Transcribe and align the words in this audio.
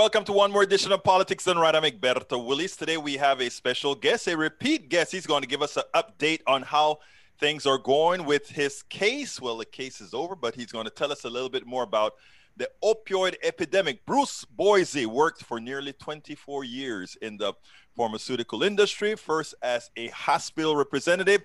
Welcome 0.00 0.24
to 0.24 0.32
one 0.32 0.50
more 0.50 0.62
edition 0.62 0.92
of 0.92 1.04
Politics 1.04 1.44
Done 1.44 1.58
Right. 1.58 1.74
I'm 1.74 1.82
Egberto 1.82 2.42
Willies. 2.42 2.74
Today 2.74 2.96
we 2.96 3.18
have 3.18 3.42
a 3.42 3.50
special 3.50 3.94
guest, 3.94 4.28
a 4.28 4.34
repeat 4.34 4.88
guest. 4.88 5.12
He's 5.12 5.26
going 5.26 5.42
to 5.42 5.46
give 5.46 5.60
us 5.60 5.76
an 5.76 5.82
update 5.94 6.40
on 6.46 6.62
how 6.62 7.00
things 7.38 7.66
are 7.66 7.76
going 7.76 8.24
with 8.24 8.48
his 8.48 8.82
case. 8.84 9.38
Well, 9.42 9.58
the 9.58 9.66
case 9.66 10.00
is 10.00 10.14
over, 10.14 10.34
but 10.34 10.54
he's 10.54 10.72
going 10.72 10.86
to 10.86 10.90
tell 10.90 11.12
us 11.12 11.24
a 11.26 11.28
little 11.28 11.50
bit 11.50 11.66
more 11.66 11.82
about 11.82 12.14
the 12.56 12.70
opioid 12.82 13.34
epidemic. 13.42 14.06
Bruce 14.06 14.46
Boise 14.46 15.04
worked 15.04 15.44
for 15.44 15.60
nearly 15.60 15.92
24 15.92 16.64
years 16.64 17.18
in 17.20 17.36
the 17.36 17.52
pharmaceutical 17.94 18.62
industry, 18.62 19.16
first 19.16 19.54
as 19.60 19.90
a 19.98 20.08
hospital 20.08 20.76
representative, 20.76 21.42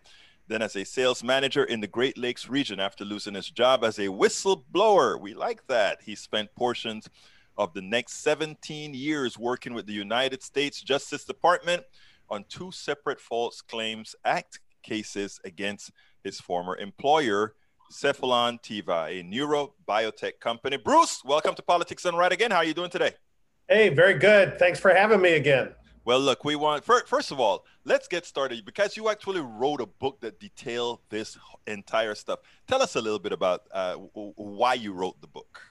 then 0.48 0.62
as 0.62 0.78
a 0.78 0.86
sales 0.86 1.26
manager 1.26 1.66
in 1.66 1.82
the 1.82 1.88
Great 1.88 2.18
Lakes 2.18 2.48
region 2.48 2.80
after 2.80 3.04
losing 3.04 3.34
his 3.34 3.50
job 3.50 3.84
as 3.84 4.00
a 4.00 4.08
whistleblower. 4.08 5.20
We 5.20 5.34
like 5.34 5.68
that. 5.68 5.98
He 6.06 6.16
spent 6.16 6.56
portions 6.56 7.10
of 7.58 7.74
the 7.74 7.82
next 7.82 8.22
17 8.24 8.93
years 8.93 9.38
working 9.38 9.74
with 9.74 9.86
the 9.86 9.93
United 9.93 10.43
States 10.43 10.82
Justice 10.82 11.24
Department 11.24 11.84
on 12.29 12.46
two 12.50 12.71
separate 12.71 13.20
False 13.20 13.62
Claims 13.62 14.16
Act 14.25 14.60
cases 14.84 15.39
against 15.46 15.92
his 16.24 16.39
former 16.39 16.76
employer, 16.78 17.56
Cephalon 17.92 18.60
Teva, 18.62 19.10
a 19.10 19.24
neurobiotech 19.24 20.39
company. 20.39 20.78
Bruce, 20.78 21.24
welcome 21.24 21.56
to 21.56 21.62
Politics 21.62 22.06
and 22.06 22.18
Right 22.18 22.32
again. 22.32 22.52
How 22.52 22.57
are 22.57 22.65
you 22.65 22.74
doing 22.74 22.89
today? 22.89 23.14
Hey, 23.68 23.90
very 23.90 24.15
good. 24.15 24.60
Thanks 24.60 24.79
for 24.79 24.93
having 24.93 25.21
me 25.21 25.34
again. 25.34 25.74
Well, 26.04 26.20
look, 26.20 26.46
we 26.46 26.56
want 26.56 26.86
first 26.86 27.32
of 27.32 27.40
all, 27.40 27.65
let's 27.84 28.07
get 28.07 28.28
started 28.28 28.64
because 28.64 28.96
you 28.96 29.10
actually 29.10 29.42
wrote 29.42 29.82
a 29.82 29.87
book 29.87 30.20
that 30.21 30.40
detailed 30.40 31.00
this 31.10 31.36
entire 31.65 32.14
stuff. 32.14 32.40
Tell 32.67 32.81
us 32.84 32.95
a 32.95 33.02
little 33.02 33.17
bit 33.17 33.31
about 33.31 33.64
uh, 33.72 33.95
why 33.95 34.76
you 34.76 34.94
wrote 34.94 35.20
the 35.20 35.28
book. 35.28 35.62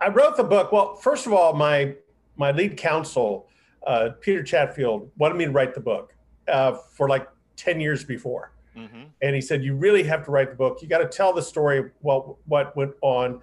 I 0.00 0.08
wrote 0.08 0.36
the 0.36 0.44
book. 0.44 0.72
Well, 0.72 0.96
first 0.96 1.26
of 1.26 1.32
all, 1.32 1.52
my 1.54 1.94
my 2.36 2.50
lead 2.50 2.76
counsel, 2.76 3.48
uh, 3.86 4.10
Peter 4.20 4.42
Chatfield, 4.42 5.10
wanted 5.16 5.36
me 5.36 5.44
to 5.44 5.50
write 5.50 5.74
the 5.74 5.80
book 5.80 6.14
uh, 6.48 6.72
for 6.72 7.08
like 7.08 7.28
ten 7.56 7.80
years 7.80 8.04
before, 8.04 8.52
mm-hmm. 8.76 9.04
and 9.22 9.34
he 9.34 9.40
said, 9.40 9.62
"You 9.62 9.74
really 9.76 10.02
have 10.04 10.24
to 10.24 10.30
write 10.30 10.50
the 10.50 10.56
book. 10.56 10.82
You 10.82 10.88
got 10.88 10.98
to 10.98 11.08
tell 11.08 11.32
the 11.32 11.42
story. 11.42 11.90
Well, 12.02 12.38
what 12.46 12.76
went 12.76 12.92
on, 13.02 13.40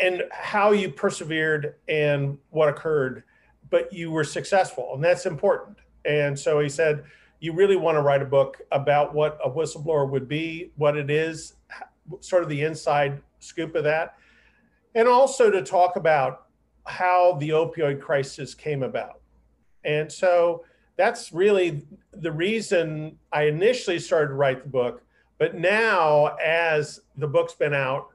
and 0.00 0.24
how 0.30 0.72
you 0.72 0.90
persevered, 0.90 1.76
and 1.88 2.38
what 2.50 2.68
occurred, 2.68 3.24
but 3.70 3.92
you 3.92 4.10
were 4.10 4.24
successful, 4.24 4.92
and 4.94 5.02
that's 5.02 5.26
important." 5.26 5.78
And 6.04 6.38
so 6.38 6.60
he 6.60 6.68
said, 6.68 7.04
"You 7.40 7.54
really 7.54 7.76
want 7.76 7.96
to 7.96 8.02
write 8.02 8.22
a 8.22 8.26
book 8.26 8.60
about 8.72 9.14
what 9.14 9.38
a 9.44 9.50
whistleblower 9.50 10.08
would 10.08 10.28
be, 10.28 10.70
what 10.76 10.96
it 10.96 11.10
is, 11.10 11.54
sort 12.20 12.42
of 12.42 12.48
the 12.48 12.62
inside 12.62 13.22
scoop 13.38 13.74
of 13.74 13.84
that." 13.84 14.16
And 14.94 15.08
also 15.08 15.50
to 15.50 15.62
talk 15.62 15.96
about 15.96 16.46
how 16.86 17.36
the 17.40 17.50
opioid 17.50 18.00
crisis 18.00 18.54
came 18.54 18.82
about. 18.82 19.20
And 19.84 20.10
so 20.10 20.64
that's 20.96 21.32
really 21.32 21.86
the 22.12 22.32
reason 22.32 23.18
I 23.32 23.44
initially 23.44 23.98
started 23.98 24.28
to 24.28 24.34
write 24.34 24.62
the 24.62 24.68
book. 24.68 25.02
But 25.38 25.56
now, 25.56 26.36
as 26.36 27.00
the 27.16 27.26
book's 27.26 27.54
been 27.54 27.74
out, 27.74 28.08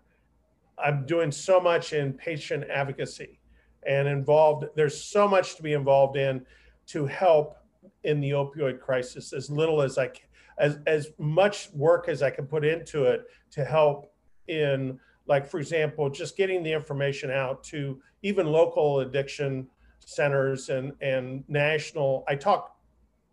I'm 0.77 1.05
doing 1.05 1.31
so 1.31 1.59
much 1.59 1.93
in 1.93 2.13
patient 2.13 2.65
advocacy 2.69 3.39
and 3.85 4.07
involved. 4.07 4.65
There's 4.75 5.01
so 5.01 5.27
much 5.27 5.55
to 5.55 5.63
be 5.63 5.73
involved 5.73 6.17
in 6.17 6.45
to 6.87 7.05
help 7.05 7.57
in 8.03 8.21
the 8.21 8.31
opioid 8.31 8.79
crisis, 8.79 9.33
as 9.33 9.49
little 9.49 9.81
as 9.81 9.97
I 9.97 10.07
can, 10.07 10.27
as, 10.57 10.79
as 10.85 11.09
much 11.17 11.69
work 11.73 12.07
as 12.07 12.21
I 12.21 12.29
can 12.29 12.45
put 12.45 12.63
into 12.63 13.03
it 13.03 13.25
to 13.51 13.65
help 13.65 14.13
in 14.47 14.99
like 15.27 15.47
for 15.47 15.59
example 15.59 16.09
just 16.09 16.37
getting 16.37 16.63
the 16.63 16.71
information 16.71 17.29
out 17.29 17.63
to 17.63 18.01
even 18.21 18.47
local 18.47 19.01
addiction 19.01 19.67
centers 20.05 20.69
and 20.69 20.93
and 21.01 21.43
national 21.47 22.23
i 22.27 22.35
talk 22.35 22.77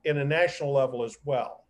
in 0.04 0.18
a 0.18 0.24
national 0.24 0.72
level 0.72 1.02
as 1.04 1.16
well 1.24 1.64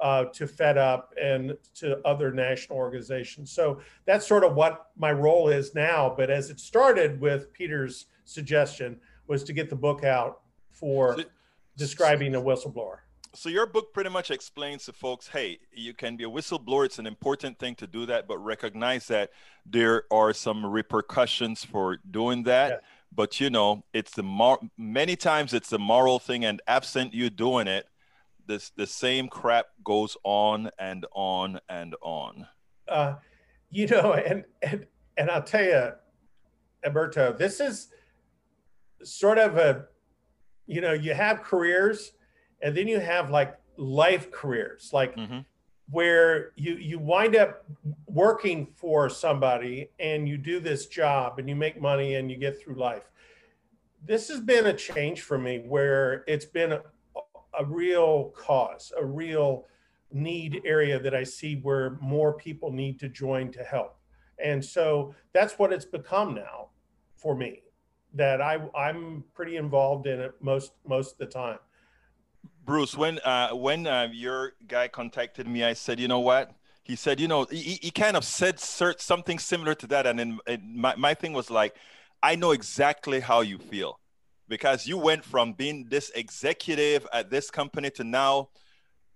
uh, 0.00 0.24
to 0.24 0.46
fed 0.46 0.76
up 0.76 1.14
and 1.22 1.56
to 1.72 1.98
other 2.04 2.32
national 2.32 2.76
organizations. 2.76 3.52
So 3.52 3.80
that's 4.06 4.26
sort 4.26 4.42
of 4.42 4.54
what 4.54 4.90
my 4.96 5.12
role 5.12 5.48
is 5.48 5.74
now 5.74 6.12
but 6.16 6.30
as 6.30 6.50
it 6.50 6.60
started 6.60 7.20
with 7.20 7.52
peter's 7.52 8.06
suggestion 8.24 8.98
was 9.26 9.44
to 9.44 9.52
get 9.52 9.70
the 9.70 9.76
book 9.76 10.04
out 10.04 10.40
for 10.70 11.18
describing 11.76 12.34
a 12.34 12.40
whistleblower 12.40 12.98
so 13.34 13.48
your 13.48 13.66
book 13.66 13.92
pretty 13.92 14.10
much 14.10 14.30
explains 14.30 14.84
to 14.84 14.92
folks 14.92 15.28
hey 15.28 15.58
you 15.72 15.92
can 15.92 16.16
be 16.16 16.24
a 16.24 16.28
whistleblower 16.28 16.84
it's 16.84 16.98
an 16.98 17.06
important 17.06 17.58
thing 17.58 17.74
to 17.74 17.86
do 17.86 18.06
that 18.06 18.26
but 18.28 18.38
recognize 18.38 19.06
that 19.08 19.30
there 19.66 20.04
are 20.10 20.32
some 20.32 20.64
repercussions 20.64 21.64
for 21.64 21.98
doing 22.10 22.44
that 22.44 22.70
yeah. 22.70 22.76
but 23.12 23.40
you 23.40 23.50
know 23.50 23.82
it's 23.92 24.12
the 24.12 24.22
mor- 24.22 24.60
many 24.78 25.16
times 25.16 25.52
it's 25.52 25.70
the 25.70 25.78
moral 25.78 26.18
thing 26.18 26.44
and 26.44 26.62
absent 26.66 27.12
you 27.12 27.28
doing 27.28 27.66
it 27.66 27.86
this 28.46 28.70
the 28.76 28.86
same 28.86 29.28
crap 29.28 29.66
goes 29.82 30.16
on 30.22 30.70
and 30.78 31.04
on 31.12 31.58
and 31.68 31.96
on 32.02 32.46
uh, 32.88 33.14
you 33.70 33.86
know 33.86 34.12
and, 34.12 34.44
and 34.62 34.86
and 35.16 35.30
i'll 35.30 35.42
tell 35.42 35.64
you 35.64 35.90
alberto 36.84 37.32
this 37.32 37.60
is 37.60 37.88
sort 39.02 39.38
of 39.38 39.56
a 39.56 39.86
you 40.66 40.80
know 40.80 40.92
you 40.92 41.12
have 41.14 41.42
careers 41.42 42.12
and 42.64 42.74
then 42.74 42.88
you 42.88 42.98
have 42.98 43.30
like 43.30 43.56
life 43.76 44.32
careers 44.32 44.90
like 44.92 45.14
mm-hmm. 45.14 45.40
where 45.90 46.52
you 46.56 46.74
you 46.76 46.98
wind 46.98 47.36
up 47.36 47.64
working 48.06 48.66
for 48.74 49.08
somebody 49.08 49.90
and 50.00 50.26
you 50.28 50.38
do 50.38 50.58
this 50.58 50.86
job 50.86 51.38
and 51.38 51.48
you 51.48 51.54
make 51.54 51.80
money 51.80 52.14
and 52.14 52.30
you 52.30 52.36
get 52.36 52.60
through 52.60 52.74
life. 52.74 53.10
This 54.04 54.28
has 54.28 54.40
been 54.40 54.66
a 54.66 54.72
change 54.72 55.20
for 55.22 55.38
me 55.38 55.58
where 55.58 56.24
it's 56.26 56.46
been 56.46 56.72
a, 56.72 56.80
a 57.58 57.64
real 57.64 58.32
cause 58.36 58.92
a 58.98 59.04
real 59.04 59.66
need 60.12 60.62
area 60.64 60.98
that 60.98 61.14
i 61.14 61.24
see 61.24 61.56
where 61.56 61.98
more 62.00 62.32
people 62.32 62.72
need 62.72 62.98
to 62.98 63.08
join 63.08 63.52
to 63.52 63.62
help. 63.62 63.98
And 64.42 64.64
so 64.64 65.14
that's 65.32 65.58
what 65.58 65.72
it's 65.72 65.84
become 65.84 66.34
now 66.34 66.68
for 67.14 67.36
me 67.36 67.60
that 68.14 68.40
I, 68.40 68.60
i'm 68.76 69.24
pretty 69.34 69.56
involved 69.56 70.06
in 70.06 70.20
it 70.20 70.34
most 70.40 70.72
most 70.86 71.12
of 71.12 71.18
the 71.18 71.26
time 71.26 71.58
Bruce, 72.64 72.96
when 72.96 73.18
uh, 73.20 73.50
when 73.50 73.86
uh, 73.86 74.08
your 74.12 74.54
guy 74.66 74.88
contacted 74.88 75.46
me, 75.46 75.64
I 75.64 75.74
said, 75.74 76.00
you 76.00 76.08
know 76.08 76.20
what? 76.20 76.52
He 76.82 76.96
said, 76.96 77.20
you 77.20 77.28
know, 77.28 77.46
he, 77.50 77.78
he 77.82 77.90
kind 77.90 78.16
of 78.16 78.24
said 78.24 78.58
something 78.60 79.38
similar 79.38 79.74
to 79.74 79.86
that, 79.88 80.06
and 80.06 80.18
then 80.18 80.38
my 80.64 80.94
my 80.96 81.14
thing 81.14 81.32
was 81.32 81.50
like, 81.50 81.76
I 82.22 82.36
know 82.36 82.52
exactly 82.52 83.20
how 83.20 83.42
you 83.42 83.58
feel, 83.58 84.00
because 84.48 84.86
you 84.86 84.98
went 84.98 85.24
from 85.24 85.52
being 85.52 85.86
this 85.88 86.10
executive 86.14 87.06
at 87.12 87.30
this 87.30 87.50
company 87.50 87.90
to 87.90 88.04
now. 88.04 88.48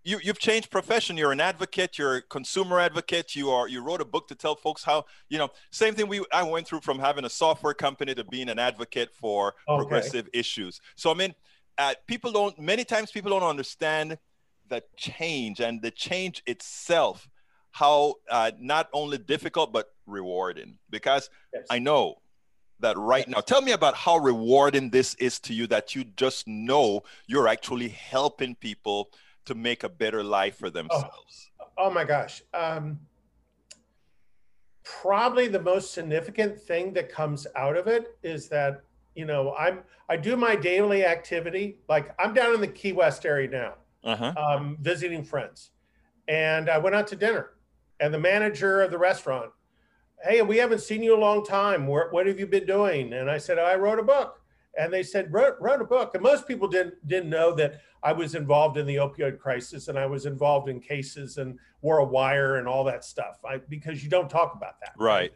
You, 0.05 0.19
you've 0.23 0.39
changed 0.39 0.71
profession. 0.71 1.19
You're 1.19 1.33
an 1.33 1.41
advocate. 1.41 1.99
You're 1.99 2.17
a 2.17 2.23
consumer 2.23 2.81
advocate. 2.81 3.37
You 3.37 3.51
are. 3.51 3.69
You 3.69 3.83
wrote 3.83 4.01
a 4.01 4.07
book 4.07 4.29
to 4.29 4.35
tell 4.35 4.55
folks 4.55 4.83
how. 4.83 5.05
You 5.29 5.37
know, 5.39 5.49
same 5.71 5.95
thing. 5.95 6.09
We 6.09 6.25
I 6.33 6.43
went 6.45 6.67
through 6.67 6.81
from 6.81 6.99
having 6.99 7.25
a 7.27 7.31
software 7.31 7.75
company 7.75 8.15
to 8.15 8.25
being 8.25 8.49
an 8.49 8.59
advocate 8.59 9.13
for 9.13 9.55
okay. 9.69 9.77
progressive 9.77 10.29
issues. 10.33 10.81
So 10.97 11.11
I 11.11 11.15
mean, 11.15 11.35
uh, 11.79 11.95
people 12.07 12.33
don't 12.33 12.59
many 12.59 12.85
times 12.85 13.11
people 13.11 13.31
don't 13.31 13.49
understand 13.49 14.19
the 14.69 14.83
change 14.97 15.61
and 15.61 15.81
the 15.81 15.91
change 15.91 16.43
itself 16.47 17.29
how 17.71 18.15
uh, 18.31 18.51
not 18.59 18.89
only 18.93 19.19
difficult 19.19 19.73
but 19.73 19.87
rewarding. 20.07 20.79
Because 20.91 21.31
yes. 21.55 21.65
i 21.71 21.79
know 21.79 22.17
that 22.81 22.97
right 22.97 23.29
now 23.29 23.41
tell 23.41 23.63
me 23.63 23.73
about 23.73 23.95
how 23.95 24.17
rewarding 24.17 24.91
this 24.91 25.15
is 25.15 25.41
to 25.41 25.53
you 25.55 25.67
that 25.67 25.95
you 25.95 26.05
just 26.05 26.47
know 26.47 27.03
you're 27.27 27.49
actually 27.49 27.89
helping 27.89 28.55
people 28.55 29.11
to 29.45 29.55
make 29.55 29.83
a 29.83 29.89
better 29.89 30.23
life 30.23 30.59
for 30.59 30.71
themselves. 30.71 31.51
oh, 31.61 31.67
oh 31.79 31.91
my 31.91 32.05
gosh. 32.05 32.43
Um, 32.53 33.01
probably 34.85 35.49
the 35.49 35.61
most 35.61 35.93
significant 35.93 36.59
thing 36.61 36.93
that 36.95 37.11
comes 37.11 37.47
out 37.57 37.77
of 37.77 37.87
it 37.87 38.17
is 38.23 38.49
that 38.49 38.83
you 39.19 39.27
know, 39.27 39.55
I'm 39.55 39.81
I 40.09 40.17
do 40.17 40.37
my 40.37 40.55
daily 40.55 41.05
activity. 41.05 41.81
Like 41.89 42.15
I'm 42.19 42.33
down 42.33 42.55
in 42.55 42.61
the 42.61 42.69
Key 42.69 42.93
West 42.93 43.27
area 43.27 43.51
now, 43.51 43.75
uh-huh. 44.05 44.33
um, 44.37 44.79
visiting 44.81 45.25
friends, 45.25 45.71
and 46.29 46.71
I 46.71 46.79
went 46.79 46.95
out 46.95 47.09
to 47.09 47.17
dinner, 47.17 47.51
and 48.01 48.15
the 48.15 48.19
manager 48.19 48.81
of 48.81 48.91
the 48.91 48.99
restaurant, 48.99 49.51
hey, 50.23 50.43
we 50.43 50.57
haven't 50.57 50.81
seen 50.81 51.03
you 51.03 51.17
a 51.17 51.19
long 51.19 51.45
time. 51.45 51.87
What, 51.87 52.13
what 52.13 52.27
have 52.27 52.39
you 52.39 52.47
been 52.47 52.67
doing? 52.67 53.13
And 53.13 53.31
I 53.31 53.39
said, 53.39 53.59
I 53.59 53.75
wrote 53.75 53.99
a 53.99 54.03
book. 54.03 54.41
And 54.79 54.93
they 54.93 55.03
said, 55.03 55.33
wrote, 55.33 55.57
wrote 55.61 55.81
a 55.81 55.85
book. 55.85 56.15
And 56.15 56.23
most 56.23 56.47
people 56.47 56.69
didn't 56.69 56.95
didn't 57.09 57.31
know 57.31 57.53
that 57.55 57.81
I 58.05 58.13
was 58.13 58.37
involved 58.37 58.77
in 58.77 58.87
the 58.87 58.97
opioid 58.97 59.39
crisis 59.41 59.89
and 59.89 59.99
I 59.99 60.07
was 60.07 60.25
involved 60.25 60.69
in 60.69 60.79
cases 60.79 61.39
and 61.39 61.59
wore 61.83 61.99
a 61.99 62.05
wire 62.05 62.57
and 62.57 62.69
all 62.69 62.85
that 62.85 63.05
stuff. 63.05 63.41
I, 63.45 63.57
because 63.69 64.05
you 64.05 64.11
don't 64.11 64.31
talk 64.31 64.55
about 64.55 64.79
that. 64.81 64.93
Right. 64.97 65.33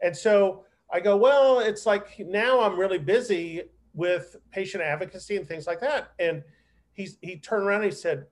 And 0.00 0.16
so 0.16 0.64
I 0.92 1.00
go, 1.00 1.16
well, 1.16 1.60
it's 1.60 1.86
like 1.86 2.18
now 2.18 2.60
I'm 2.60 2.78
really 2.78 2.98
busy 2.98 3.62
with 3.94 4.36
patient 4.50 4.82
advocacy 4.82 5.36
and 5.36 5.46
things 5.46 5.66
like 5.66 5.80
that. 5.80 6.12
And 6.18 6.42
he's 6.92 7.18
he 7.20 7.38
turned 7.38 7.64
around 7.66 7.82
and 7.82 7.92
he 7.92 7.96
said, 7.96 8.26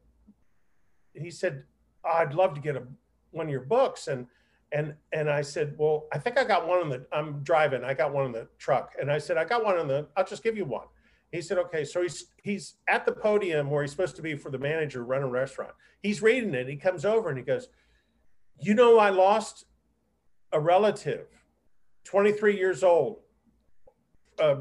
he 1.12 1.30
said, 1.30 1.64
I'd 2.04 2.34
love 2.34 2.54
to 2.54 2.60
get 2.60 2.76
a, 2.76 2.82
one 3.30 3.46
of 3.46 3.52
your 3.52 3.62
books. 3.62 4.08
And 4.08 4.26
And 4.72 4.94
and 5.12 5.28
I 5.30 5.42
said, 5.42 5.74
well, 5.78 6.06
I 6.12 6.18
think 6.18 6.38
I 6.38 6.44
got 6.44 6.66
one 6.66 6.80
in 6.82 6.88
the. 6.88 7.06
I'm 7.12 7.42
driving. 7.44 7.84
I 7.84 7.94
got 7.94 8.12
one 8.12 8.26
in 8.26 8.32
the 8.32 8.48
truck, 8.58 8.94
and 9.00 9.10
I 9.10 9.18
said, 9.18 9.36
I 9.36 9.44
got 9.44 9.64
one 9.64 9.78
in 9.78 9.86
the. 9.86 10.08
I'll 10.16 10.26
just 10.26 10.42
give 10.42 10.56
you 10.56 10.64
one. 10.64 10.88
He 11.30 11.40
said, 11.42 11.58
okay. 11.58 11.84
So 11.84 12.02
he's 12.02 12.26
he's 12.42 12.76
at 12.88 13.04
the 13.06 13.12
podium 13.12 13.70
where 13.70 13.82
he's 13.82 13.92
supposed 13.92 14.16
to 14.16 14.22
be 14.22 14.34
for 14.36 14.50
the 14.50 14.58
manager 14.58 15.04
running 15.04 15.28
a 15.28 15.30
restaurant. 15.30 15.72
He's 16.02 16.22
reading 16.22 16.54
it. 16.54 16.68
He 16.68 16.76
comes 16.76 17.04
over 17.04 17.28
and 17.28 17.38
he 17.38 17.44
goes, 17.44 17.68
you 18.60 18.74
know, 18.74 18.98
I 18.98 19.10
lost 19.10 19.64
a 20.52 20.58
relative, 20.58 21.26
23 22.04 22.56
years 22.56 22.82
old, 22.82 23.20
uh, 24.38 24.56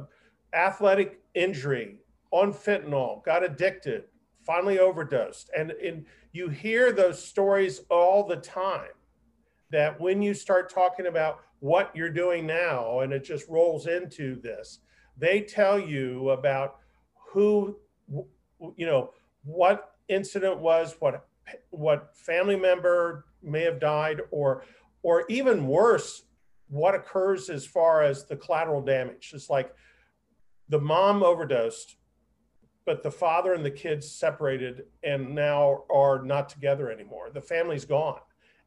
athletic 0.53 1.21
injury, 1.33 1.99
on 2.31 2.51
fentanyl, 2.51 3.23
got 3.23 3.43
addicted, 3.43 4.05
finally 4.41 4.79
overdosed. 4.79 5.49
And, 5.55 5.71
and 5.71 6.05
you 6.31 6.49
hear 6.49 6.91
those 6.91 7.23
stories 7.23 7.81
all 7.89 8.25
the 8.25 8.37
time 8.37 8.89
that 9.71 9.99
when 9.99 10.21
you 10.21 10.33
start 10.33 10.73
talking 10.73 11.07
about 11.07 11.41
what 11.59 11.95
you're 11.95 12.09
doing 12.09 12.45
now, 12.45 12.99
and 12.99 13.13
it 13.13 13.23
just 13.23 13.47
rolls 13.47 13.87
into 13.87 14.39
this, 14.41 14.79
they 15.17 15.41
tell 15.41 15.79
you 15.79 16.31
about 16.31 16.77
who, 17.29 17.77
you 18.75 18.85
know, 18.85 19.11
what 19.43 19.95
incident 20.07 20.59
was, 20.59 20.95
what 20.99 21.27
what 21.71 22.15
family 22.15 22.55
member 22.55 23.25
may 23.41 23.61
have 23.61 23.79
died, 23.79 24.21
or 24.31 24.63
or 25.01 25.25
even 25.29 25.67
worse, 25.67 26.23
what 26.73 26.95
occurs 26.95 27.49
as 27.49 27.65
far 27.65 28.01
as 28.01 28.25
the 28.25 28.35
collateral 28.35 28.81
damage. 28.81 29.31
It's 29.33 29.49
like 29.49 29.73
the 30.69 30.79
mom 30.79 31.23
overdosed 31.23 31.97
but 32.85 33.03
the 33.03 33.11
father 33.11 33.53
and 33.53 33.65
the 33.65 33.71
kids 33.71 34.09
separated 34.09 34.83
and 35.03 35.33
now 35.33 35.83
are 35.89 36.21
not 36.21 36.49
together 36.49 36.91
anymore. 36.91 37.29
The 37.33 37.41
family's 37.41 37.85
gone. 37.85 38.19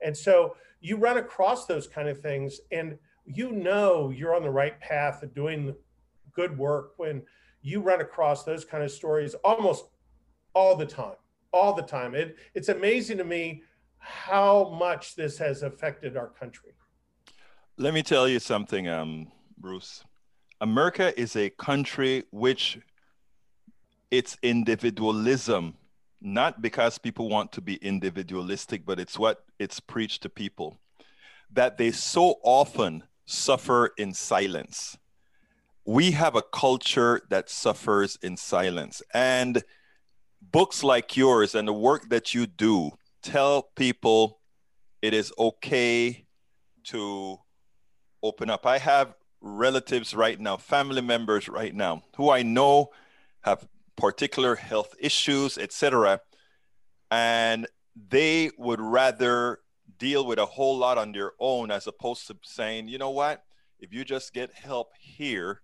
And 0.03 0.17
so 0.17 0.57
you 0.81 0.97
run 0.97 1.19
across 1.19 1.67
those 1.67 1.87
kind 1.87 2.09
of 2.09 2.21
things 2.21 2.61
and 2.71 2.99
you 3.25 3.53
know 3.53 4.11
you're 4.11 4.35
on 4.35 4.43
the 4.43 4.51
right 4.51 4.79
path 4.81 5.23
of 5.23 5.35
doing 5.35 5.75
good 6.33 6.57
work 6.57 6.93
when 6.97 7.23
you 7.63 7.81
run 7.81 8.01
across 8.01 8.45
those 8.45 8.65
kind 8.65 8.85
of 8.85 8.91
stories 8.91 9.35
almost 9.45 9.87
all 10.55 10.77
the 10.77 10.87
time. 10.87 11.17
All 11.53 11.73
the 11.73 11.83
time. 11.83 12.15
It, 12.15 12.37
it's 12.55 12.69
amazing 12.69 13.19
to 13.19 13.25
me 13.25 13.63
how 13.99 14.77
much 14.79 15.17
this 15.17 15.39
has 15.39 15.63
affected 15.63 16.17
our 16.17 16.29
country. 16.29 16.73
Let 17.79 17.93
me 17.93 18.03
tell 18.03 18.27
you 18.27 18.39
something, 18.39 18.89
um, 18.89 19.31
Bruce. 19.59 20.03
America 20.63 21.13
is 21.21 21.37
a 21.37 21.51
country 21.51 22.25
which 22.31 22.79
it's 24.11 24.39
individualism, 24.43 25.75
not 26.23 26.63
because 26.63 26.97
people 26.97 27.29
want 27.29 27.53
to 27.53 27.61
be 27.61 27.75
individualistic, 27.75 28.87
but 28.87 28.99
it's 28.99 29.19
what 29.19 29.45
it's 29.59 29.79
preached 29.79 30.23
to 30.23 30.31
people 30.31 30.79
that 31.51 31.77
they 31.77 31.91
so 31.91 32.37
often 32.43 33.03
suffer 33.27 33.93
in 33.99 34.15
silence. 34.15 34.97
We 35.85 36.13
have 36.13 36.35
a 36.35 36.41
culture 36.41 37.21
that 37.29 37.51
suffers 37.51 38.19
in 38.23 38.39
silence. 38.39 39.03
And 39.13 39.63
books 40.41 40.83
like 40.83 41.15
yours 41.15 41.55
and 41.55 41.69
the 41.69 41.75
work 41.75 42.09
that 42.09 42.33
you 42.33 42.47
do 42.47 42.93
tell 43.21 43.69
people 43.77 44.41
it 45.03 45.13
is 45.13 45.31
okay 45.39 46.25
to 46.85 47.39
open 48.27 48.51
up. 48.51 48.67
I 48.67 48.79
have 48.79 49.15
relatives 49.41 50.15
right 50.15 50.39
now, 50.39 50.57
family 50.57 51.03
members 51.03 51.49
right 51.49 51.75
now, 51.75 52.03
who 52.17 52.31
I 52.31 52.43
know 52.43 52.91
have 53.43 53.67
particular 53.97 54.57
health 54.57 54.95
issues, 54.99 55.57
etc. 55.59 56.21
And 57.11 57.67
they 57.95 58.51
would 58.59 58.81
rather 58.81 59.61
deal 59.99 60.27
with 60.27 60.39
a 60.39 60.47
whole 60.47 60.77
lot 60.77 60.99
on 60.99 61.13
their 61.13 61.33
own 61.39 61.71
as 61.71 61.87
opposed 61.87 62.27
to 62.27 62.37
saying, 62.43 62.89
you 62.89 62.99
know 62.99 63.11
what, 63.11 63.45
if 63.79 63.93
you 63.93 64.05
just 64.05 64.35
get 64.35 64.53
help 64.53 64.89
here, 64.99 65.63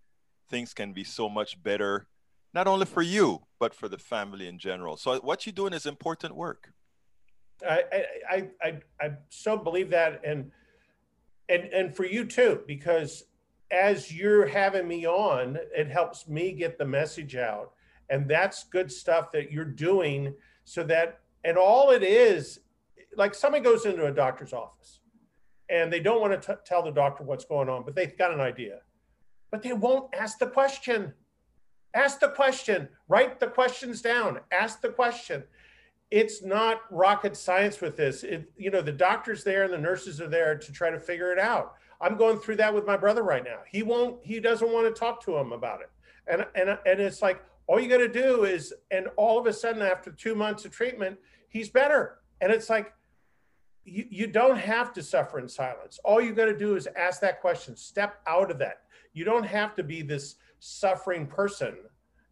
things 0.49 0.73
can 0.73 0.93
be 0.93 1.05
so 1.05 1.29
much 1.29 1.63
better, 1.63 2.07
not 2.55 2.67
only 2.67 2.87
for 2.87 3.03
you, 3.03 3.43
but 3.59 3.75
for 3.75 3.89
the 3.89 3.99
family 3.99 4.47
in 4.47 4.59
general. 4.59 4.97
So 4.97 5.19
what 5.21 5.45
you're 5.45 5.53
doing 5.53 5.73
is 5.73 5.87
important 5.87 6.35
work. 6.35 6.73
I, 7.69 7.85
I, 8.31 8.49
I, 8.63 8.81
I 9.01 9.11
so 9.29 9.57
believe 9.57 9.91
that. 9.91 10.21
And, 10.25 10.51
and, 11.53 11.65
and 11.73 11.95
for 11.95 12.07
you 12.07 12.25
too, 12.25 12.63
because 12.67 13.25
as 13.71 14.13
you're 14.13 14.47
having 14.47 14.89
me 14.89 15.07
on, 15.07 15.59
it 15.77 15.89
helps 15.89 16.27
me 16.27 16.53
get 16.53 16.79
the 16.79 16.85
message 16.85 17.37
out. 17.37 17.73
And 18.09 18.29
that's 18.29 18.65
good 18.65 18.91
stuff 18.91 19.33
that 19.33 19.53
you're 19.53 19.65
doing 19.65 20.35
so 20.65 20.83
that 20.85 21.21
and 21.45 21.57
all 21.57 21.91
it 21.91 22.03
is 22.03 22.61
like 23.17 23.35
somebody 23.35 23.65
goes 23.65 23.85
into 23.85 24.07
a 24.07 24.13
doctor's 24.13 24.53
office 24.53 25.01
and 25.69 25.93
they 25.93 25.99
don't 26.01 26.21
want 26.21 26.41
to 26.41 26.55
t- 26.55 26.61
tell 26.65 26.83
the 26.83 26.91
doctor 26.91 27.25
what's 27.25 27.45
going 27.45 27.69
on 27.69 27.85
but 27.85 27.95
they've 27.95 28.17
got 28.17 28.33
an 28.33 28.41
idea. 28.41 28.81
But 29.51 29.63
they 29.63 29.73
won't 29.73 30.15
ask 30.15 30.39
the 30.39 30.47
question. 30.47 31.13
Ask 31.95 32.21
the 32.21 32.29
question. 32.29 32.89
Write 33.09 33.41
the 33.41 33.49
questions 33.49 34.01
down. 34.01 34.41
Ask 34.51 34.81
the 34.81 34.89
question 34.89 35.45
it's 36.13 36.43
not 36.43 36.83
rocket 36.91 37.37
science 37.37 37.81
with 37.81 37.97
this 37.97 38.23
it, 38.23 38.51
you 38.57 38.71
know 38.71 38.83
the 38.83 38.93
doctors 38.93 39.43
there 39.43 39.65
and 39.65 39.73
the 39.73 39.79
nurses 39.79 40.21
are 40.21 40.29
there 40.29 40.57
to 40.57 40.73
try 40.73 40.91
to 40.91 41.01
figure 41.01 41.33
it 41.33 41.39
out 41.39 41.75
i'm 42.01 42.17
going 42.17 42.39
through 42.39 42.57
that 42.57 42.73
with 42.73 42.87
my 42.87 42.97
brother 42.97 43.23
right 43.23 43.45
now 43.45 43.59
he 43.69 43.83
won't 43.83 44.19
he 44.23 44.39
doesn't 44.39 44.73
want 44.73 44.87
to 44.87 44.99
talk 44.99 45.25
to 45.25 45.37
him 45.37 45.53
about 45.53 45.81
it 45.81 45.91
and 46.29 46.47
and 46.55 46.79
and 46.87 47.01
it's 47.01 47.23
like 47.23 47.43
all 47.67 47.81
you 47.81 47.89
got 47.89 47.99
to 47.99 48.09
do 48.09 48.45
is, 48.45 48.75
and 48.91 49.09
all 49.17 49.39
of 49.39 49.47
a 49.47 49.53
sudden, 49.53 49.83
after 49.83 50.11
two 50.11 50.35
months 50.35 50.65
of 50.65 50.73
treatment, 50.73 51.19
he's 51.49 51.69
better. 51.69 52.19
And 52.41 52.53
it's 52.53 52.69
like, 52.69 52.93
you, 53.85 54.07
you 54.11 54.27
don't 54.27 54.59
have 54.59 54.93
to 54.95 55.03
suffer 55.03 55.39
in 55.39 55.49
silence. 55.49 55.99
All 56.05 56.21
you 56.21 56.33
got 56.33 56.47
to 56.47 56.57
do 56.57 56.77
is 56.77 56.89
ask 56.97 57.21
that 57.21 57.41
question, 57.41 57.77
step 57.77 58.21
out 58.27 58.51
of 58.51 58.59
that. 58.59 58.83
You 59.13 59.25
don't 59.25 59.45
have 59.45 59.75
to 59.77 59.83
be 59.83 60.03
this 60.03 60.37
suffering 60.59 61.27
person. 61.27 61.77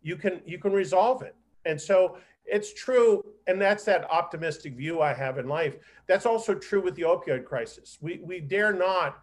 You 0.02 0.16
can 0.16 0.40
you 0.46 0.58
can 0.58 0.72
resolve 0.72 1.22
it. 1.22 1.34
And 1.64 1.80
so 1.80 2.16
it's 2.50 2.74
true, 2.74 3.24
and 3.46 3.60
that's 3.60 3.84
that 3.84 4.10
optimistic 4.10 4.74
view 4.74 5.00
I 5.00 5.14
have 5.14 5.38
in 5.38 5.48
life. 5.48 5.76
That's 6.06 6.26
also 6.26 6.54
true 6.54 6.82
with 6.82 6.94
the 6.96 7.02
opioid 7.02 7.44
crisis. 7.44 7.98
We 8.00 8.20
we 8.22 8.40
dare 8.40 8.72
not 8.72 9.22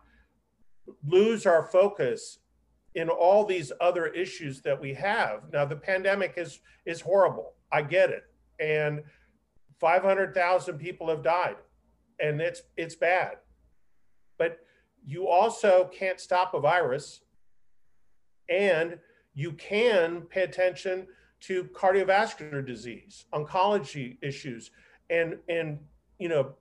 lose 1.05 1.45
our 1.45 1.63
focus 1.63 2.39
in 2.95 3.09
all 3.09 3.45
these 3.45 3.71
other 3.81 4.07
issues 4.07 4.61
that 4.61 4.79
we 4.79 4.93
have. 4.93 5.43
Now 5.51 5.65
the 5.65 5.75
pandemic 5.75 6.33
is 6.37 6.59
is 6.85 7.01
horrible. 7.01 7.53
I 7.71 7.81
get 7.81 8.09
it. 8.09 8.23
And 8.59 9.03
500,000 9.79 10.79
people 10.79 11.07
have 11.09 11.21
died 11.21 11.57
and 12.19 12.41
it's 12.41 12.63
it's 12.75 12.95
bad. 12.95 13.37
But 14.37 14.59
you 15.05 15.27
also 15.27 15.89
can't 15.93 16.19
stop 16.19 16.53
a 16.53 16.59
virus 16.59 17.21
and 18.49 18.97
you 19.33 19.51
can 19.53 20.21
pay 20.21 20.41
attention 20.41 21.07
to 21.41 21.65
cardiovascular 21.65 22.65
disease, 22.65 23.25
oncology 23.33 24.17
issues 24.21 24.71
and 25.09 25.37
and 25.47 25.79
you 26.19 26.29
know 26.29 26.53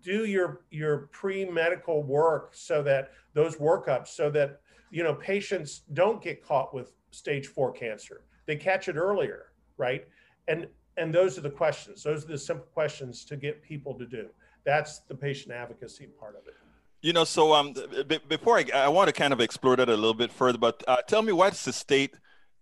do 0.00 0.24
your 0.24 0.62
your 0.70 1.08
pre-medical 1.12 2.02
work 2.02 2.50
so 2.54 2.82
that 2.82 3.10
those 3.34 3.56
workups 3.56 4.08
so 4.08 4.30
that 4.30 4.62
you 4.92 5.02
know, 5.02 5.14
patients 5.14 5.80
don't 5.94 6.22
get 6.22 6.46
caught 6.46 6.72
with 6.72 6.92
stage 7.10 7.48
four 7.48 7.72
cancer. 7.72 8.22
They 8.46 8.56
catch 8.56 8.88
it 8.88 8.96
earlier, 8.96 9.46
right? 9.78 10.06
And 10.46 10.68
and 10.98 11.12
those 11.12 11.38
are 11.38 11.40
the 11.40 11.50
questions. 11.50 12.02
Those 12.02 12.24
are 12.24 12.28
the 12.28 12.38
simple 12.38 12.66
questions 12.74 13.24
to 13.24 13.36
get 13.36 13.62
people 13.62 13.94
to 13.94 14.06
do. 14.06 14.28
That's 14.64 15.00
the 15.00 15.14
patient 15.14 15.54
advocacy 15.54 16.08
part 16.20 16.36
of 16.36 16.46
it. 16.46 16.54
You 17.00 17.14
know, 17.14 17.24
so 17.24 17.54
um, 17.54 17.74
b- 18.06 18.20
before 18.28 18.58
I, 18.58 18.64
I 18.74 18.88
want 18.88 19.08
to 19.08 19.12
kind 19.12 19.32
of 19.32 19.40
explore 19.40 19.74
that 19.76 19.88
a 19.88 19.96
little 19.96 20.14
bit 20.14 20.30
further, 20.30 20.58
but 20.58 20.84
uh, 20.86 20.98
tell 21.08 21.22
me 21.22 21.32
what's 21.32 21.64
the 21.64 21.72
state 21.72 22.14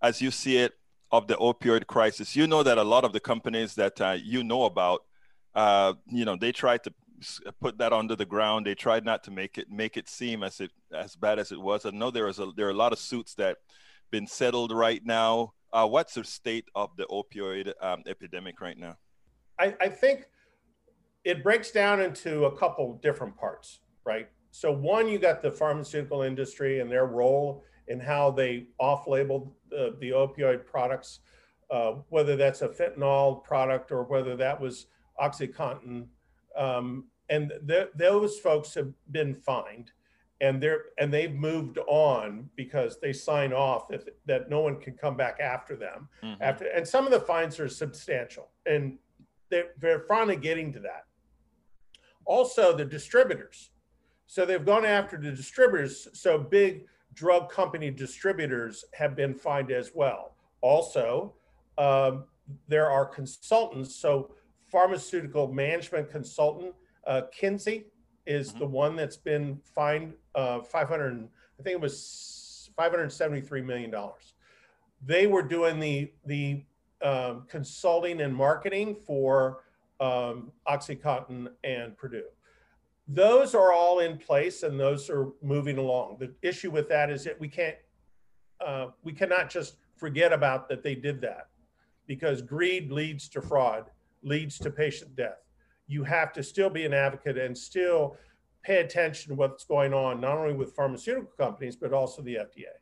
as 0.02 0.20
you 0.20 0.30
see 0.30 0.56
it 0.56 0.74
of 1.10 1.26
the 1.26 1.34
opioid 1.36 1.86
crisis? 1.86 2.36
You 2.36 2.46
know 2.46 2.62
that 2.62 2.78
a 2.78 2.84
lot 2.84 3.04
of 3.04 3.12
the 3.12 3.20
companies 3.20 3.74
that 3.74 4.00
uh, 4.00 4.16
you 4.22 4.44
know 4.44 4.64
about, 4.64 5.04
uh, 5.54 5.94
you 6.06 6.24
know, 6.24 6.36
they 6.36 6.52
tried 6.52 6.84
to 6.84 6.94
put 7.60 7.78
that 7.78 7.92
under 7.92 8.16
the 8.16 8.24
ground. 8.24 8.66
They 8.66 8.74
tried 8.74 9.04
not 9.04 9.24
to 9.24 9.30
make 9.30 9.58
it 9.58 9.70
make 9.70 9.96
it 9.96 10.08
seem 10.08 10.42
as 10.42 10.60
it 10.60 10.70
as 10.94 11.16
bad 11.16 11.38
as 11.38 11.52
it 11.52 11.60
was. 11.60 11.84
I 11.84 11.90
know 11.90 12.10
there 12.10 12.28
is 12.28 12.38
a 12.38 12.50
there 12.56 12.66
are 12.66 12.70
a 12.70 12.74
lot 12.74 12.92
of 12.92 12.98
suits 12.98 13.34
that 13.34 13.58
been 14.10 14.26
settled 14.26 14.72
right 14.72 15.04
now. 15.04 15.52
Uh, 15.72 15.86
what's 15.86 16.14
the 16.14 16.24
state 16.24 16.64
of 16.74 16.90
the 16.96 17.06
opioid 17.06 17.72
um, 17.80 18.02
epidemic 18.06 18.60
right 18.60 18.76
now? 18.76 18.96
I, 19.58 19.74
I 19.80 19.88
think 19.88 20.26
it 21.24 21.42
breaks 21.42 21.70
down 21.70 22.00
into 22.00 22.46
a 22.46 22.56
couple 22.56 22.98
different 23.02 23.36
parts, 23.36 23.80
right? 24.04 24.28
So 24.50 24.72
one, 24.72 25.06
you 25.06 25.18
got 25.18 25.42
the 25.42 25.50
pharmaceutical 25.50 26.22
industry 26.22 26.80
and 26.80 26.90
their 26.90 27.06
role 27.06 27.62
in 27.88 28.00
how 28.00 28.30
they 28.30 28.66
off-labeled 28.78 29.52
the, 29.68 29.96
the 30.00 30.10
opioid 30.10 30.64
products, 30.64 31.20
uh, 31.70 31.92
whether 32.08 32.36
that's 32.36 32.62
a 32.62 32.68
fentanyl 32.68 33.42
product 33.44 33.92
or 33.92 34.04
whether 34.04 34.36
that 34.36 34.60
was 34.60 34.86
OxyContin 35.20 36.06
um, 36.56 37.04
and 37.28 37.52
those 37.94 38.38
folks 38.38 38.74
have 38.74 38.92
been 39.12 39.34
fined 39.34 39.92
and 40.40 40.60
they're 40.60 40.86
and 40.98 41.12
they've 41.12 41.34
moved 41.34 41.78
on 41.86 42.48
because 42.56 42.98
they 42.98 43.12
sign 43.12 43.52
off 43.52 43.90
if, 43.90 44.04
that 44.26 44.50
no 44.50 44.60
one 44.60 44.80
can 44.80 44.94
come 44.94 45.16
back 45.16 45.38
after 45.38 45.76
them 45.76 46.08
mm-hmm. 46.22 46.42
after 46.42 46.66
and 46.66 46.86
some 46.86 47.04
of 47.04 47.12
the 47.12 47.20
fines 47.20 47.60
are 47.60 47.68
substantial 47.68 48.48
and 48.66 48.98
they're, 49.50 49.70
they're 49.78 50.00
finally 50.08 50.36
getting 50.36 50.72
to 50.72 50.80
that 50.80 51.04
Also, 52.24 52.76
the 52.76 52.84
distributors. 52.84 53.70
So 54.26 54.46
they've 54.46 54.64
gone 54.64 54.84
after 54.84 55.16
the 55.16 55.32
distributors. 55.32 56.06
So 56.12 56.38
big 56.38 56.86
drug 57.14 57.50
company 57.50 57.90
distributors 57.90 58.84
have 58.94 59.16
been 59.16 59.34
fined 59.34 59.70
as 59.70 59.92
well. 59.94 60.34
Also, 60.60 61.34
um, 61.78 62.24
there 62.68 62.90
are 62.90 63.06
consultants. 63.06 63.96
So 63.96 64.32
pharmaceutical 64.70 65.52
management 65.52 66.10
consultant 66.10 66.74
uh, 67.06 67.22
McKinsey 67.22 67.84
is 68.26 68.50
mm-hmm. 68.50 68.58
the 68.60 68.66
one 68.66 68.96
that's 68.96 69.16
been 69.16 69.58
fined 69.74 70.14
uh, 70.34 70.60
500. 70.60 71.28
I 71.58 71.62
think 71.62 71.74
it 71.74 71.80
was 71.80 72.70
573 72.76 73.62
million 73.62 73.90
dollars. 73.90 74.34
They 75.04 75.26
were 75.26 75.42
doing 75.42 75.80
the 75.80 76.12
the 76.26 76.64
um, 77.02 77.44
consulting 77.48 78.20
and 78.20 78.34
marketing 78.34 78.94
for 78.94 79.64
um, 80.00 80.52
OxyContin 80.68 81.48
and 81.64 81.96
Purdue. 81.96 82.24
Those 83.08 83.54
are 83.54 83.72
all 83.72 84.00
in 84.00 84.18
place 84.18 84.62
and 84.62 84.78
those 84.78 85.10
are 85.10 85.28
moving 85.42 85.78
along. 85.78 86.18
The 86.20 86.32
issue 86.42 86.70
with 86.70 86.88
that 86.88 87.10
is 87.10 87.24
that 87.24 87.40
we 87.40 87.48
can't, 87.48 87.76
uh, 88.64 88.88
we 89.02 89.12
cannot 89.12 89.50
just 89.50 89.76
forget 89.96 90.32
about 90.32 90.68
that 90.68 90.82
they 90.82 90.94
did 90.94 91.20
that 91.22 91.48
because 92.06 92.42
greed 92.42 92.90
leads 92.90 93.28
to 93.30 93.40
fraud, 93.40 93.90
leads 94.22 94.58
to 94.58 94.70
patient 94.70 95.16
death. 95.16 95.38
You 95.86 96.04
have 96.04 96.32
to 96.34 96.42
still 96.42 96.70
be 96.70 96.84
an 96.84 96.94
advocate 96.94 97.36
and 97.36 97.56
still 97.56 98.16
pay 98.62 98.78
attention 98.78 99.30
to 99.30 99.34
what's 99.34 99.64
going 99.64 99.92
on, 99.92 100.20
not 100.20 100.36
only 100.36 100.54
with 100.54 100.74
pharmaceutical 100.74 101.30
companies, 101.36 101.76
but 101.76 101.92
also 101.92 102.22
the 102.22 102.34
FDA. 102.34 102.74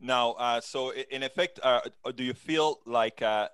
Now, 0.00 0.32
uh, 0.32 0.60
so 0.60 0.92
in 0.92 1.22
effect, 1.22 1.60
uh, 1.62 1.80
do 2.14 2.24
you 2.24 2.34
feel 2.34 2.80
like 2.84 3.22
uh, 3.22 3.48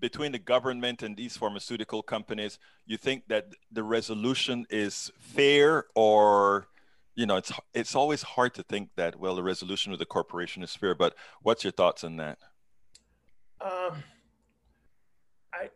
between 0.00 0.32
the 0.32 0.38
government 0.38 1.02
and 1.02 1.16
these 1.16 1.36
pharmaceutical 1.36 2.02
companies, 2.02 2.58
you 2.86 2.96
think 2.96 3.28
that 3.28 3.48
the 3.70 3.82
resolution 3.82 4.66
is 4.70 5.10
fair, 5.18 5.84
or 5.94 6.66
you 7.14 7.26
know, 7.26 7.36
it's 7.36 7.52
it's 7.74 7.94
always 7.94 8.22
hard 8.22 8.54
to 8.54 8.62
think 8.62 8.90
that 8.96 9.18
well, 9.18 9.34
the 9.34 9.42
resolution 9.42 9.90
with 9.90 10.00
the 10.00 10.06
corporation 10.06 10.62
is 10.62 10.74
fair. 10.74 10.94
But 10.94 11.14
what's 11.42 11.64
your 11.64 11.72
thoughts 11.72 12.02
on 12.04 12.16
that? 12.16 12.38
Um, 13.60 14.02
I 15.52 15.68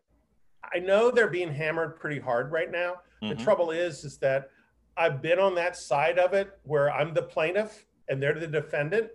I 0.73 0.78
know 0.78 1.11
they're 1.11 1.28
being 1.28 1.52
hammered 1.52 1.97
pretty 2.00 2.21
hard 2.21 2.50
right 2.50 2.71
now. 2.71 2.95
Mm-hmm. 3.23 3.28
The 3.31 3.45
trouble 3.45 3.71
is, 3.71 4.04
is 4.04 4.19
that 4.19 4.50
I've 4.97 5.21
been 5.21 5.38
on 5.38 5.54
that 5.57 5.76
side 5.76 6.19
of 6.19 6.33
it 6.33 6.59
where 6.62 6.90
I'm 6.90 7.14
the 7.14 7.23
plaintiff 7.23 7.85
and 8.09 8.23
they're 8.23 8.38
the 8.38 8.47
defendant 8.47 9.11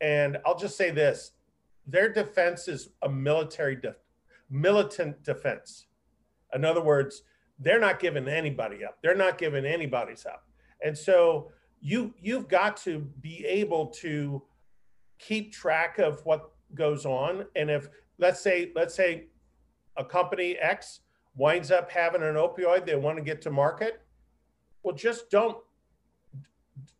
and 0.00 0.38
I'll 0.46 0.58
just 0.58 0.76
say 0.76 0.90
this 0.90 1.32
their 1.86 2.12
defense 2.12 2.68
is 2.68 2.90
a 3.02 3.08
military, 3.08 3.76
de- 3.76 3.94
militant 4.50 5.22
defense. 5.22 5.86
In 6.54 6.64
other 6.64 6.82
words, 6.82 7.22
they're 7.58 7.80
not 7.80 8.00
giving 8.00 8.28
anybody 8.28 8.84
up. 8.84 8.98
They're 9.02 9.16
not 9.16 9.38
giving 9.38 9.64
anybody's 9.64 10.26
up. 10.26 10.44
And 10.82 10.96
so 10.96 11.50
you 11.80 12.14
you've 12.20 12.48
got 12.48 12.76
to 12.78 13.00
be 13.20 13.44
able 13.46 13.86
to 13.86 14.42
keep 15.18 15.52
track 15.52 15.98
of 15.98 16.24
what 16.24 16.50
goes 16.74 17.06
on. 17.06 17.46
And 17.54 17.70
if 17.70 17.88
let's 18.18 18.40
say 18.40 18.72
let's 18.74 18.94
say 18.94 19.26
a 19.96 20.04
company 20.04 20.56
X 20.56 21.00
winds 21.34 21.70
up 21.70 21.90
having 21.90 22.22
an 22.22 22.34
opioid 22.34 22.86
they 22.86 22.96
want 22.96 23.16
to 23.16 23.22
get 23.22 23.42
to 23.42 23.50
market, 23.50 24.02
well 24.82 24.94
just 24.94 25.30
don't 25.30 25.58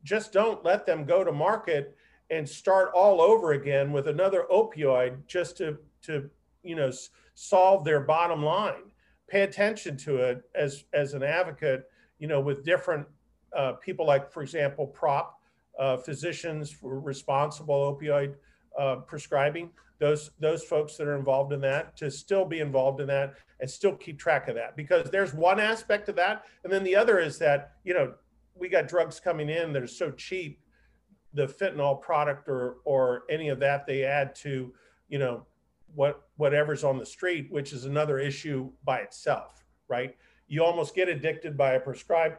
just 0.03 0.33
don't 0.33 0.65
let 0.65 0.87
them 0.87 1.05
go 1.05 1.25
to 1.25 1.33
market 1.33 1.97
and 2.31 2.49
start 2.49 2.91
all 2.95 3.21
over 3.21 3.53
again 3.53 3.93
with 3.93 4.09
another 4.09 4.47
opioid 4.51 5.27
just 5.27 5.57
to 5.59 5.79
to 6.03 6.31
you 6.63 6.75
know 6.75 6.91
solve 7.37 7.85
their 7.85 8.01
bottom 8.01 8.43
line. 8.43 8.91
Pay 9.29 9.43
attention 9.43 9.97
to 9.99 10.17
it 10.17 10.43
as 10.57 10.85
as 10.93 11.15
an 11.15 11.23
advocate 11.23 11.85
you 12.19 12.27
know 12.27 12.41
with 12.41 12.65
different 12.65 13.07
uh, 13.57 13.73
people 13.75 14.07
like 14.07 14.33
for 14.33 14.43
example 14.43 14.87
prop 14.87 15.39
uh, 15.79 15.97
physicians 15.99 16.73
for 16.73 16.99
responsible 16.99 17.95
opioid 17.95 18.35
uh, 18.79 18.97
prescribing. 18.97 19.71
Those 19.99 20.31
those 20.41 20.65
folks 20.65 20.97
that 20.97 21.07
are 21.07 21.17
involved 21.17 21.53
in 21.53 21.61
that 21.61 21.97
to 21.99 22.11
still 22.11 22.45
be 22.45 22.61
involved 22.61 23.01
in 23.01 23.07
that 23.09 23.35
and 23.61 23.71
still 23.71 23.95
keep 23.95 24.19
track 24.19 24.49
of 24.49 24.55
that. 24.55 24.77
Because 24.77 25.11
there's 25.11 25.35
one 25.35 25.61
aspect 25.61 26.09
of 26.09 26.17
that 26.17 26.45
and 26.65 26.73
then 26.73 26.85
the 26.85 26.97
other 26.97 27.19
is 27.19 27.39
that 27.39 27.73
you 27.85 27.95
know 27.95 28.15
we 28.55 28.69
got 28.69 28.89
drugs 28.89 29.21
coming 29.21 29.51
in 29.51 29.73
that 29.73 29.83
are 29.83 29.87
so 29.87 30.11
cheap 30.11 30.61
the 31.35 31.47
fentanyl 31.47 32.01
product 32.01 32.49
or 32.49 32.79
or 32.85 33.25
any 33.29 33.49
of 33.49 33.61
that 33.61 33.87
they 33.87 34.05
add 34.05 34.35
to 34.35 34.73
you 35.09 35.19
know 35.19 35.45
what 35.97 36.29
whatever's 36.37 36.85
on 36.85 36.99
the 36.99 37.07
street 37.07 37.49
which 37.51 37.73
is 37.73 37.85
another 37.85 38.19
issue 38.19 38.71
by 38.85 38.99
itself 38.99 39.67
right? 39.89 40.17
You 40.49 40.65
almost 40.65 40.95
get 40.95 41.09
addicted 41.09 41.57
by 41.57 41.75
a 41.75 41.81
prescribed 41.81 42.39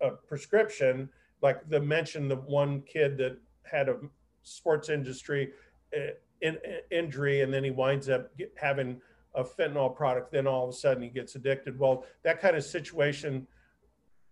a 0.00 0.10
prescription 0.10 1.08
like 1.42 1.68
the 1.68 1.80
mention 1.80 2.28
the 2.28 2.36
one 2.36 2.82
kid 2.82 3.16
that 3.18 3.38
had 3.62 3.88
a 3.88 3.96
sports 4.42 4.88
industry 4.88 5.52
uh, 5.96 6.10
in, 6.42 6.58
in, 6.64 6.80
injury 6.90 7.40
and 7.40 7.52
then 7.52 7.64
he 7.64 7.70
winds 7.70 8.08
up 8.10 8.36
get, 8.36 8.52
having 8.60 9.00
a 9.34 9.42
fentanyl 9.42 9.94
product 9.94 10.32
then 10.32 10.46
all 10.46 10.64
of 10.64 10.70
a 10.70 10.76
sudden 10.76 11.02
he 11.02 11.08
gets 11.08 11.34
addicted. 11.34 11.78
Well 11.78 12.04
that 12.24 12.40
kind 12.40 12.56
of 12.56 12.64
situation 12.64 13.46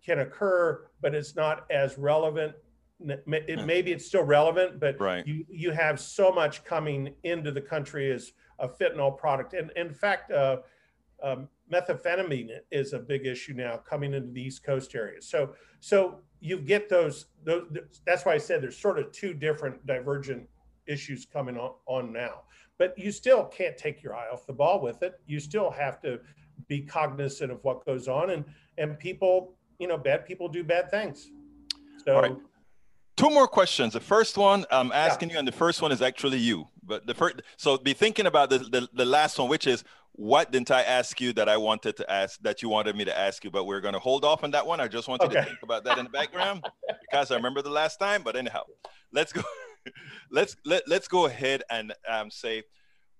can 0.04 0.21
occur 0.21 0.87
but 1.00 1.14
it's 1.14 1.35
not 1.35 1.64
as 1.71 1.97
relevant. 1.97 2.54
It, 3.00 3.66
maybe 3.66 3.93
it's 3.93 4.07
still 4.07 4.23
relevant, 4.23 4.78
but 4.78 5.00
right. 5.00 5.26
you 5.26 5.45
you 5.49 5.73
have 5.73 5.99
so 5.99 6.31
much 6.31 6.64
coming 6.64 7.14
into 7.25 7.50
the 7.50 7.61
country 7.61 8.12
as 8.12 8.33
a 8.59 8.69
fentanyl 8.69 9.17
product, 9.17 9.55
and, 9.55 9.71
in 9.77 9.93
fact, 9.93 10.31
uh, 10.31 10.59
um, 11.23 11.49
methamphetamine 11.73 12.51
is 12.71 12.93
a 12.93 12.99
big 12.99 13.27
issue 13.27 13.55
now 13.55 13.79
coming 13.79 14.15
into 14.15 14.31
the 14.31 14.43
East 14.43 14.65
Coast 14.65 14.95
areas. 14.95 15.27
So 15.29 15.55
so 15.81 16.21
you 16.41 16.59
get 16.59 16.89
those 16.89 17.27
those. 17.45 17.67
That's 18.05 18.25
why 18.25 18.35
I 18.35 18.39
said 18.39 18.63
there's 18.63 18.77
sort 18.77 18.99
of 18.99 19.13
two 19.13 19.33
different 19.33 19.85
divergent 19.87 20.49
issues 20.87 21.25
coming 21.25 21.57
on, 21.57 21.73
on 21.87 22.13
now, 22.13 22.43
but 22.79 22.99
you 22.99 23.11
still 23.11 23.45
can't 23.47 23.77
take 23.77 24.03
your 24.03 24.15
eye 24.15 24.27
off 24.31 24.47
the 24.47 24.53
ball 24.53 24.83
with 24.83 25.03
it. 25.03 25.21
You 25.27 25.41
still 25.41 25.71
have 25.71 26.01
to 26.03 26.21
be 26.69 26.83
cognizant 26.83 27.51
of 27.51 27.65
what 27.65 27.85
goes 27.87 28.09
on, 28.09 28.31
and 28.31 28.45
and 28.77 28.99
people, 28.99 29.55
you 29.79 29.89
know, 29.89 29.97
bad 29.97 30.27
people 30.27 30.49
do 30.49 30.63
bad 30.63 30.91
things. 30.91 31.31
So 32.05 32.41
two 33.16 33.30
more 33.30 33.47
questions. 33.47 33.92
The 33.92 34.00
first 34.00 34.37
one 34.37 34.64
I'm 34.71 34.92
asking 34.92 35.30
yeah. 35.30 35.35
you, 35.35 35.38
and 35.40 35.49
the 35.49 35.52
first 35.52 35.83
one 35.83 35.92
is 35.92 36.02
actually 36.02 36.38
you. 36.38 36.68
But 36.83 37.06
the 37.06 37.14
first, 37.14 37.42
so 37.56 37.78
be 37.78 37.92
thinking 37.92 38.26
about 38.26 38.50
the, 38.50 38.59
the, 38.59 38.88
the 38.92 39.04
last 39.04 39.38
one, 39.38 39.49
which 39.49 39.66
is 39.66 39.85
what 40.12 40.52
didn't 40.52 40.71
I 40.71 40.83
ask 40.83 41.21
you 41.21 41.33
that 41.33 41.49
I 41.49 41.56
wanted 41.56 41.97
to 41.97 42.11
ask 42.11 42.40
that 42.42 42.62
you 42.62 42.68
wanted 42.68 42.94
me 42.97 43.04
to 43.04 43.18
ask 43.18 43.42
you? 43.42 43.50
But 43.50 43.64
we're 43.64 43.80
going 43.80 43.94
to 43.94 44.00
hold 44.00 44.25
off 44.25 44.44
on 44.44 44.52
that 44.52 44.66
one. 44.66 44.80
I 44.80 44.88
just 44.88 45.09
want 45.09 45.23
okay. 45.23 45.35
you 45.35 45.40
to 45.40 45.47
think 45.47 45.62
about 45.62 45.85
that 45.85 45.99
in 45.99 46.04
the 46.04 46.11
background 46.11 46.64
because 47.02 47.30
I 47.30 47.37
remember 47.37 47.62
the 47.62 47.71
last 47.71 47.99
time. 47.99 48.23
But 48.23 48.37
anyhow, 48.37 48.62
let's 49.12 49.33
go. 49.33 49.42
let's 50.30 50.56
let, 50.64 50.87
let's 50.87 51.09
go 51.09 51.26
ahead 51.26 51.62
and 51.71 51.92
um, 52.09 52.30
say, 52.30 52.62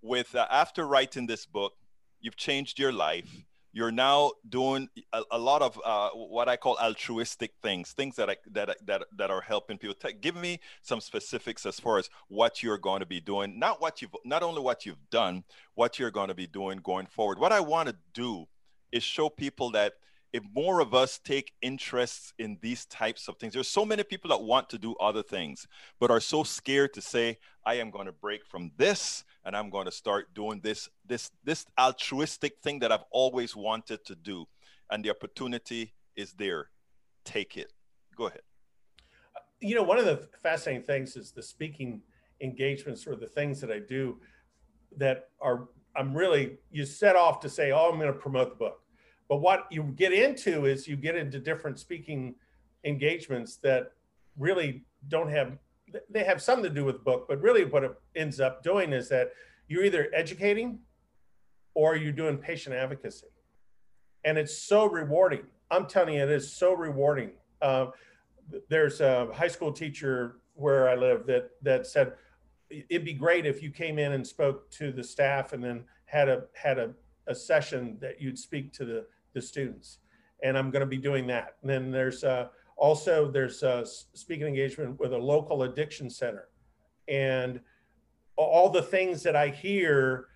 with 0.03 0.35
uh, 0.35 0.47
after 0.51 0.87
writing 0.87 1.27
this 1.27 1.47
book, 1.47 1.73
you've 2.21 2.37
changed 2.37 2.79
your 2.79 2.93
life 2.93 3.45
you're 3.75 3.91
now 3.91 4.31
doing 4.49 4.89
a, 5.13 5.23
a 5.33 5.39
lot 5.39 5.61
of 5.61 5.79
uh, 5.85 6.11
what 6.11 6.49
I 6.49 6.57
call 6.57 6.79
altruistic 6.81 7.51
things, 7.61 7.91
things 7.93 8.15
that 8.17 8.31
I, 8.31 8.37
that 8.53 8.77
that 8.87 9.05
that 9.17 9.31
are 9.31 9.41
helping 9.41 9.79
people. 9.79 9.97
give 10.21 10.37
me 10.37 10.61
some 10.83 11.01
specifics 11.01 11.67
as 11.67 11.81
far 11.81 11.99
as 11.99 12.09
what 12.29 12.63
you're 12.63 12.79
going 12.79 13.01
to 13.01 13.07
be 13.07 13.21
doing, 13.21 13.59
not 13.59 13.81
what 13.81 14.01
you've 14.01 14.15
not 14.25 14.45
only 14.45 14.63
what 14.63 14.87
you've 14.87 15.11
done, 15.11 15.43
what 15.75 15.99
you're 15.99 16.13
going 16.13 16.29
to 16.29 16.35
be 16.35 16.47
doing 16.47 16.79
going 16.79 17.07
forward. 17.07 17.41
What 17.41 17.51
I 17.51 17.61
want 17.61 17.89
to 17.89 17.97
do 18.15 18.47
is 18.93 19.03
show 19.03 19.29
people 19.29 19.73
that 19.73 19.95
if 20.35 20.43
more 20.53 20.81
of 20.81 20.95
us 20.95 21.21
take 21.25 21.53
interests 21.63 22.35
in 22.39 22.59
these 22.61 22.85
types 22.87 23.29
of 23.29 23.37
things 23.39 23.55
there's 23.55 23.69
so 23.69 23.85
many 23.85 24.03
people 24.03 24.29
that 24.29 24.43
want 24.43 24.69
to 24.69 24.79
do 24.79 24.95
other 24.97 25.23
things 25.23 25.67
but 26.01 26.11
are 26.11 26.21
so 26.21 26.43
scared 26.43 26.93
to 26.93 27.01
say 27.01 27.39
i 27.65 27.75
am 27.75 27.91
going 27.91 28.07
to 28.07 28.13
break 28.13 28.45
from 28.45 28.71
this 28.77 29.25
and 29.45 29.57
i'm 29.57 29.71
going 29.71 29.87
to 29.87 29.93
start 29.93 30.35
doing 30.35 30.61
this 30.63 30.89
this 31.07 31.31
this 31.45 31.65
altruistic 31.79 32.59
thing 32.63 32.81
that 32.81 32.91
i've 32.91 33.09
always 33.13 33.55
wanted 33.55 34.05
to 34.05 34.17
do 34.17 34.45
and 34.91 35.05
the 35.05 35.11
opportunity 35.11 35.93
is 36.17 36.33
there. 36.35 36.71
Take 37.25 37.57
it. 37.57 37.73
Go 38.17 38.27
ahead. 38.27 38.43
You 39.61 39.75
know 39.75 39.83
one 39.83 39.99
of 39.99 40.05
the 40.05 40.29
fascinating 40.43 40.85
things 40.85 41.17
is 41.17 41.33
the 41.33 41.43
speaking 41.43 42.03
engagements 42.41 43.07
or 43.07 43.17
the 43.17 43.27
things 43.27 43.61
that 43.61 43.71
i 43.71 43.79
do 43.79 44.19
that 44.97 45.29
are 45.41 45.69
i'm 45.97 46.15
really 46.15 46.59
you 46.71 46.85
set 46.85 47.17
off 47.17 47.39
to 47.41 47.49
say 47.49 47.71
oh 47.71 47.89
i'm 47.91 47.99
going 47.99 48.13
to 48.13 48.19
promote 48.19 48.51
the 48.51 48.57
book 48.57 48.83
but 49.29 49.39
what 49.39 49.67
you 49.71 49.83
get 49.97 50.13
into 50.13 50.67
is 50.67 50.87
you 50.87 50.97
get 50.97 51.17
into 51.17 51.39
different 51.39 51.79
speaking 51.79 52.35
engagements 52.85 53.57
that 53.57 53.93
really 54.39 54.85
don't 55.09 55.31
have 55.31 55.59
they 56.11 56.25
have 56.25 56.43
something 56.43 56.65
to 56.65 56.71
do 56.71 56.85
with 56.85 57.05
book, 57.05 57.27
but 57.29 57.41
really 57.41 57.65
what 57.65 57.85
it 57.85 57.95
ends 58.17 58.41
up 58.41 58.63
doing 58.63 58.93
is 58.93 59.09
that 59.09 59.33
you're 59.69 59.85
either 59.85 60.11
educating 60.13 60.81
or 61.75 61.95
you're 61.95 62.13
doing 62.13 62.37
patient 62.37 62.75
advocacy. 62.75 63.29
And 64.25 64.39
it's 64.39 64.57
so 64.57 64.87
rewarding. 64.87 65.45
I'm 65.71 65.87
telling 65.87 66.15
you, 66.15 66.23
it 66.23 66.31
is 66.31 66.53
so 66.53 66.73
rewarding. 66.73 67.31
Uh, 67.61 67.87
there's 68.69 69.01
a 69.01 69.29
high 69.33 69.49
school 69.49 69.73
teacher 69.73 70.37
where 70.55 70.89
I 70.89 70.95
live 70.95 71.27
that 71.27 71.51
that 71.63 71.87
said 71.87 72.15
it'd 72.71 73.05
be 73.05 73.13
great 73.15 73.47
if 73.47 73.63
you 73.63 73.71
came 73.71 73.99
in 73.99 74.13
and 74.13 74.27
spoke 74.27 74.71
to 74.73 74.93
the 74.93 75.05
staff 75.05 75.53
and 75.53 75.63
then 75.63 75.85
had 76.07 76.29
a 76.29 76.45
had 76.55 76.79
a, 76.79 76.91
a 77.27 77.35
session 77.35 77.97
that 78.01 78.21
you'd 78.21 78.39
speak 78.39 78.73
to 78.75 78.85
the 78.85 79.07
the 79.33 79.43
students. 79.43 79.99
and 80.43 80.57
I'm 80.59 80.71
going 80.71 80.81
to 80.81 80.87
be 80.87 80.99
doing 80.99 81.27
that. 81.29 81.57
And 81.63 81.71
then 81.71 81.91
there's 81.91 82.23
uh, 82.23 82.49
also 82.77 83.31
there's 83.31 83.63
a 83.63 83.85
speaking 83.87 84.47
engagement 84.47 84.99
with 85.01 85.13
a 85.13 85.19
local 85.19 85.63
addiction 85.63 86.11
center, 86.11 86.49
and 87.09 87.61
all 88.37 88.69
the 88.69 88.83
things 88.83 89.23
that 89.23 89.37
I 89.37 89.49
hear, 89.49 90.27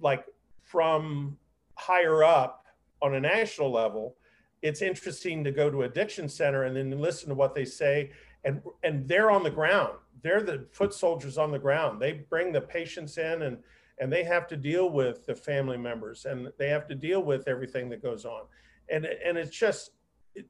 like 0.00 0.24
from 0.62 1.38
higher 1.74 2.24
up 2.24 2.66
on 3.00 3.14
a 3.14 3.20
national 3.20 3.70
level, 3.70 4.16
it's 4.62 4.82
interesting 4.82 5.44
to 5.44 5.52
go 5.52 5.70
to 5.70 5.82
addiction 5.82 6.28
center 6.28 6.64
and 6.64 6.76
then 6.76 6.90
listen 7.00 7.28
to 7.28 7.34
what 7.34 7.54
they 7.54 7.64
say 7.64 8.10
and 8.44 8.62
and 8.82 9.06
they're 9.08 9.30
on 9.30 9.42
the 9.42 9.50
ground 9.50 9.94
they're 10.22 10.42
the 10.42 10.66
foot 10.72 10.94
soldiers 10.94 11.36
on 11.38 11.50
the 11.50 11.58
ground 11.58 12.00
they 12.00 12.12
bring 12.12 12.52
the 12.52 12.60
patients 12.60 13.18
in 13.18 13.42
and 13.42 13.58
and 13.98 14.12
they 14.12 14.24
have 14.24 14.46
to 14.46 14.56
deal 14.56 14.90
with 14.90 15.26
the 15.26 15.34
family 15.34 15.76
members 15.76 16.24
and 16.24 16.50
they 16.58 16.68
have 16.68 16.86
to 16.88 16.94
deal 16.94 17.22
with 17.22 17.48
everything 17.48 17.88
that 17.88 18.02
goes 18.02 18.24
on 18.24 18.42
and 18.90 19.04
and 19.06 19.36
it's 19.36 19.56
just 19.56 19.92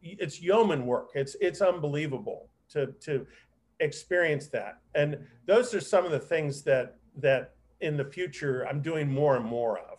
it's 0.02 0.40
yeoman 0.42 0.84
work 0.86 1.10
it's 1.14 1.36
it's 1.40 1.60
unbelievable 1.60 2.48
to 2.68 2.86
to 3.00 3.26
experience 3.80 4.48
that 4.48 4.80
and 4.94 5.18
those 5.46 5.74
are 5.74 5.80
some 5.80 6.04
of 6.04 6.10
the 6.10 6.18
things 6.18 6.62
that 6.62 6.96
that 7.16 7.54
in 7.80 7.96
the 7.96 8.04
future 8.04 8.66
i'm 8.68 8.80
doing 8.80 9.08
more 9.08 9.36
and 9.36 9.44
more 9.44 9.78
of 9.78 9.96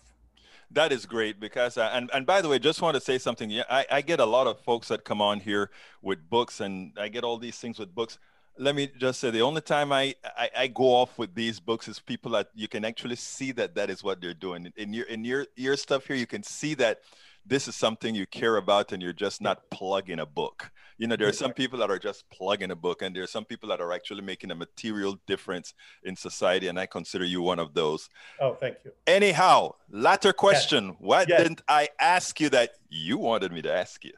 that 0.72 0.92
is 0.92 1.06
great 1.06 1.40
because, 1.40 1.78
uh, 1.78 1.90
and 1.94 2.10
and 2.14 2.26
by 2.26 2.42
the 2.42 2.50
way, 2.50 2.60
just 2.60 2.82
want 2.82 2.96
to 2.96 3.02
say 3.02 3.18
something. 3.18 3.50
Yeah, 3.50 3.64
I, 3.70 3.86
I 3.90 4.02
get 4.02 4.20
a 4.20 4.26
lot 4.26 4.48
of 4.48 4.60
folks 4.60 4.90
that 4.90 5.06
come 5.06 5.22
on 5.22 5.40
here 5.40 5.72
with 6.02 6.30
books, 6.30 6.60
and 6.60 6.92
I 7.00 7.08
get 7.08 7.24
all 7.24 7.38
these 7.38 7.58
things 7.58 7.80
with 7.80 7.96
books. 7.96 8.20
Let 8.60 8.76
me 8.76 8.90
just 8.98 9.20
say 9.20 9.30
the 9.30 9.42
only 9.42 9.62
time 9.62 9.92
I, 9.92 10.16
I, 10.24 10.50
I 10.58 10.68
go 10.68 10.86
off 10.86 11.18
with 11.18 11.36
these 11.36 11.60
books 11.60 11.88
is 11.88 12.00
people 12.00 12.32
that 12.32 12.50
you 12.56 12.68
can 12.68 12.84
actually 12.86 13.16
see 13.16 13.52
that 13.54 13.76
that 13.76 13.90
is 13.90 14.04
what 14.04 14.20
they're 14.22 14.34
doing 14.34 14.74
in 14.78 14.94
your 14.94 15.06
in 15.06 15.24
your 15.24 15.46
your 15.56 15.78
stuff 15.78 16.08
here. 16.08 16.16
You 16.16 16.28
can 16.28 16.44
see 16.44 16.74
that 16.76 17.02
this 17.46 17.68
is 17.68 17.76
something 17.76 18.14
you 18.14 18.26
care 18.26 18.58
about 18.58 18.92
and 18.92 19.02
you're 19.02 19.14
just 19.14 19.42
not 19.42 19.70
plugging 19.70 20.20
a 20.20 20.26
book. 20.26 20.72
You 20.98 21.08
know, 21.08 21.16
there 21.16 21.28
are 21.28 21.34
some 21.34 21.54
people 21.54 21.78
that 21.80 21.92
are 21.92 22.00
just 22.00 22.28
plugging 22.32 22.72
a 22.72 22.76
book, 22.76 23.04
and 23.04 23.16
there 23.16 23.22
are 23.22 23.28
some 23.28 23.46
people 23.46 23.70
that 23.70 23.80
are 23.80 23.94
actually 23.94 24.22
making 24.22 24.50
a 24.50 24.56
material 24.56 25.20
difference 25.28 25.76
in 26.04 26.16
society, 26.16 26.68
and 26.68 26.80
I 26.80 26.88
consider 26.88 27.24
you 27.24 27.42
one 27.44 27.60
of 27.60 27.76
those. 27.76 28.10
Oh, 28.42 28.56
thank 28.56 28.78
you. 28.84 28.92
Anyhow, 29.06 29.76
latter 29.92 30.34
question. 30.34 30.88
Yes. 30.88 30.96
What 31.00 31.30
yes. 31.30 31.44
didn't 31.44 31.62
I 31.68 31.90
ask 32.00 32.42
you 32.42 32.50
that 32.50 32.72
you 32.90 33.20
wanted 33.20 33.52
me 33.52 33.62
to 33.62 33.72
ask 33.72 34.04
you? 34.04 34.14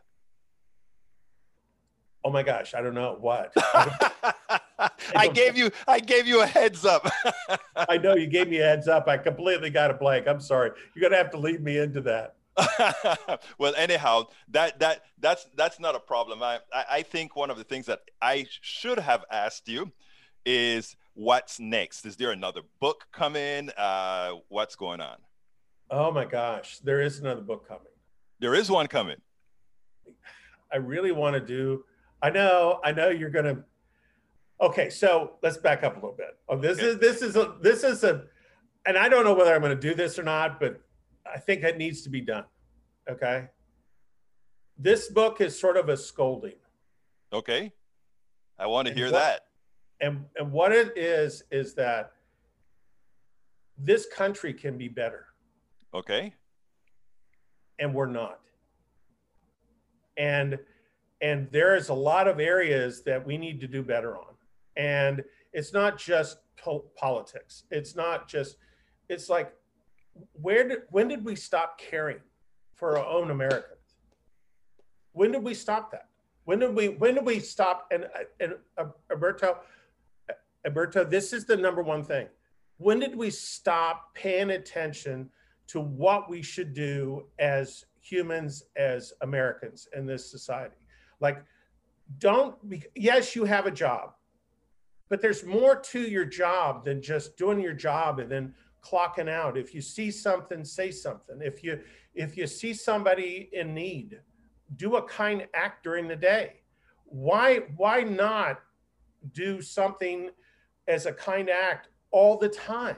Oh 2.24 2.32
my 2.32 2.44
gosh, 2.44 2.74
I 2.74 2.82
don't 2.82 2.94
know 2.94 3.18
what. 3.20 3.54
I 5.16 5.28
gave 5.34 5.58
you 5.58 5.72
I 5.88 6.00
gave 6.00 6.28
you 6.28 6.42
a 6.42 6.46
heads 6.46 6.86
up. 6.86 7.10
I 7.76 7.98
know 7.98 8.16
you 8.16 8.28
gave 8.28 8.50
me 8.50 8.58
a 8.60 8.64
heads 8.64 8.88
up. 8.88 9.08
I 9.08 9.18
completely 9.18 9.70
got 9.70 9.92
a 9.92 9.94
blank. 9.94 10.28
I'm 10.28 10.42
sorry. 10.42 10.72
You're 10.94 11.10
gonna 11.10 11.22
have 11.22 11.32
to 11.32 11.38
lead 11.38 11.64
me 11.64 11.78
into 11.78 12.02
that. 12.02 12.36
well, 13.58 13.74
anyhow, 13.78 14.26
that 14.50 14.80
that 14.80 15.04
that's 15.20 15.48
that's 15.56 15.80
not 15.80 15.96
a 15.96 16.00
problem. 16.00 16.44
I, 16.44 16.60
I, 16.74 16.86
I 16.92 17.02
think 17.04 17.36
one 17.36 17.50
of 17.50 17.58
the 17.58 17.64
things 17.64 17.86
that 17.86 18.02
I 18.22 18.48
should 18.62 19.00
have 19.00 19.24
asked 19.32 19.68
you 19.70 19.92
is 20.46 20.96
what's 21.14 21.60
next. 21.60 22.06
Is 22.06 22.16
there 22.16 22.32
another 22.32 22.62
book 22.80 23.08
coming? 23.12 23.70
Uh, 23.78 24.34
what's 24.50 24.76
going 24.76 25.00
on? 25.00 25.18
Oh 25.90 26.12
my 26.12 26.26
gosh, 26.26 26.80
there 26.80 27.02
is 27.02 27.20
another 27.20 27.42
book 27.42 27.68
coming. 27.68 27.84
There 28.40 28.56
is 28.56 28.70
one 28.70 28.88
coming. 28.88 29.18
I 30.72 30.78
really 30.78 31.12
want 31.12 31.34
to 31.34 31.40
do. 31.40 31.84
I 32.22 32.30
know. 32.30 32.80
I 32.84 32.92
know 32.92 33.10
you're 33.10 33.30
gonna. 33.30 33.64
Okay, 34.62 34.90
so 34.90 35.34
let's 35.42 35.58
back 35.58 35.84
up 35.84 35.94
a 35.94 35.96
little 35.96 36.16
bit. 36.18 36.38
Oh, 36.50 36.58
this 36.58 36.78
okay. 36.80 36.88
is 36.88 37.00
this 37.00 37.22
is 37.22 37.36
a 37.36 37.56
this 37.62 37.84
is 37.84 38.04
a, 38.04 38.24
and 38.86 38.98
I 38.98 39.08
don't 39.08 39.24
know 39.24 39.34
whether 39.34 39.54
I'm 39.54 39.62
going 39.62 39.76
to 39.76 39.82
do 39.82 39.96
this 39.96 40.20
or 40.20 40.24
not, 40.24 40.60
but 40.60 40.82
I 41.26 41.40
think 41.40 41.64
it 41.64 41.78
needs 41.78 42.02
to 42.02 42.10
be 42.10 42.22
done. 42.22 42.44
Okay. 43.10 43.48
This 44.78 45.10
book 45.10 45.42
is 45.42 45.58
sort 45.60 45.78
of 45.78 45.90
a 45.90 45.98
scolding. 45.98 46.56
Okay. 47.32 47.72
I 48.58 48.68
want 48.68 48.88
to 48.88 48.92
and 48.92 48.98
hear 48.98 49.12
what, 49.12 49.20
that. 49.20 49.42
And 50.02 50.26
and 50.38 50.52
what 50.52 50.72
it 50.74 50.98
is 50.98 51.44
is 51.52 51.74
that 51.76 52.12
this 53.78 54.08
country 54.14 54.54
can 54.54 54.78
be 54.78 54.90
better. 54.90 55.28
Okay. 55.94 56.34
And 57.80 57.94
we're 57.94 58.08
not. 58.08 58.40
And 60.18 60.60
and 61.22 61.48
there 61.52 61.76
is 61.76 61.90
a 61.90 61.94
lot 61.94 62.28
of 62.28 62.40
areas 62.40 63.04
that 63.04 63.26
we 63.26 63.38
need 63.38 63.60
to 63.62 63.68
do 63.68 63.84
better 63.84 64.18
on. 64.18 64.34
And 64.78 65.24
it's 65.52 65.74
not 65.74 65.98
just 65.98 66.38
po- 66.58 66.86
politics. 66.96 67.64
It's 67.72 67.96
not 67.96 68.28
just 68.28 68.58
it's 69.10 69.30
like 69.30 69.54
where 70.34 70.68
did 70.68 70.80
when 70.90 71.08
did 71.08 71.24
we 71.26 71.36
stop 71.36 71.80
caring 71.80 72.20
for 72.76 72.98
our 72.98 73.06
own 73.06 73.32
Americans? 73.32 73.98
When 75.12 75.32
did 75.32 75.44
we 75.44 75.54
stop 75.54 75.92
that? 75.92 76.08
When 76.46 76.60
did 76.60 76.76
we 76.76 76.90
when 76.90 77.16
did 77.16 77.26
we 77.26 77.40
stop? 77.40 77.88
And 77.92 78.08
and 78.40 78.54
uh, 78.78 78.86
Alberto, 79.12 79.58
Alberto, 80.66 81.04
this 81.04 81.34
is 81.34 81.46
the 81.46 81.58
number 81.58 81.82
one 81.82 82.04
thing. 82.04 82.28
When 82.78 83.00
did 83.00 83.16
we 83.16 83.30
stop 83.30 84.14
paying 84.16 84.52
attention 84.52 85.30
to 85.68 85.82
what 85.82 86.30
we 86.30 86.42
should 86.42 86.74
do 86.74 87.26
as 87.38 87.86
humans, 88.00 88.64
as 88.78 89.14
Americans 89.22 89.88
in 89.96 90.06
this 90.06 90.32
society? 90.32 90.76
Like, 91.20 91.44
don't. 92.18 92.56
Yes, 92.96 93.36
you 93.36 93.46
have 93.46 93.66
a 93.66 93.72
job, 93.72 94.14
but 95.10 95.22
there's 95.22 95.46
more 95.46 95.76
to 95.76 96.02
your 96.02 96.26
job 96.26 96.86
than 96.86 97.02
just 97.02 97.38
doing 97.38 97.60
your 97.60 97.74
job 97.74 98.20
and 98.20 98.32
then 98.32 98.54
clocking 98.84 99.30
out. 99.30 99.58
If 99.58 99.74
you 99.74 99.82
see 99.82 100.12
something, 100.12 100.64
say 100.64 100.92
something. 100.92 101.40
If 101.42 101.64
you 101.64 101.80
if 102.14 102.38
you 102.38 102.48
see 102.48 102.74
somebody 102.74 103.50
in 103.54 103.74
need, 103.74 104.20
do 104.76 104.96
a 104.96 105.04
kind 105.04 105.48
act 105.54 105.84
during 105.84 106.08
the 106.08 106.16
day. 106.16 106.62
Why 107.06 107.64
why 107.76 108.02
not 108.02 108.60
do 109.34 109.62
something 109.62 110.30
as 110.88 111.06
a 111.06 111.14
kind 111.14 111.50
act 111.50 111.90
all 112.12 112.38
the 112.38 112.50
time? 112.50 112.98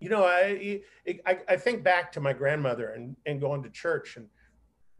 You 0.00 0.08
know, 0.08 0.24
I 0.24 0.80
I, 1.26 1.38
I 1.48 1.56
think 1.56 1.84
back 1.84 2.12
to 2.12 2.20
my 2.20 2.32
grandmother 2.32 2.90
and, 2.90 3.16
and 3.26 3.40
going 3.40 3.62
to 3.62 3.70
church 3.70 4.16
and 4.16 4.26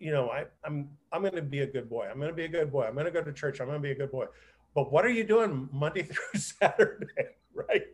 you 0.02 0.10
know, 0.10 0.30
I, 0.30 0.46
I'm 0.64 0.90
I'm 1.12 1.22
gonna 1.22 1.40
be 1.40 1.60
a 1.60 1.66
good 1.66 1.88
boy. 1.88 2.08
I'm 2.10 2.18
gonna 2.18 2.32
be 2.32 2.44
a 2.44 2.48
good 2.48 2.72
boy. 2.72 2.84
I'm 2.84 2.96
gonna 2.96 3.12
go 3.12 3.22
to 3.22 3.32
church. 3.32 3.60
I'm 3.60 3.68
gonna 3.68 3.78
be 3.78 3.92
a 3.92 3.94
good 3.94 4.10
boy. 4.10 4.26
But 4.74 4.90
what 4.90 5.04
are 5.04 5.10
you 5.10 5.22
doing 5.22 5.68
Monday 5.72 6.02
through 6.12 6.40
Saturday, 6.40 7.06
right? 7.54 7.84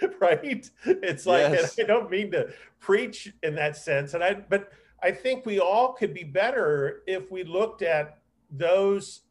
right? 0.20 0.70
It's 0.84 1.26
like 1.26 1.52
yes. 1.52 1.78
I 1.78 1.84
don't 1.84 2.10
mean 2.10 2.30
to 2.32 2.50
preach 2.78 3.32
in 3.42 3.54
that 3.54 3.76
sense, 3.78 4.12
and 4.12 4.22
I 4.22 4.34
but 4.34 4.70
I 5.02 5.10
think 5.10 5.46
we 5.46 5.58
all 5.60 5.94
could 5.94 6.12
be 6.12 6.24
better 6.24 7.02
if 7.06 7.30
we 7.30 7.42
looked 7.42 7.80
at 7.80 8.18
those 8.50 9.22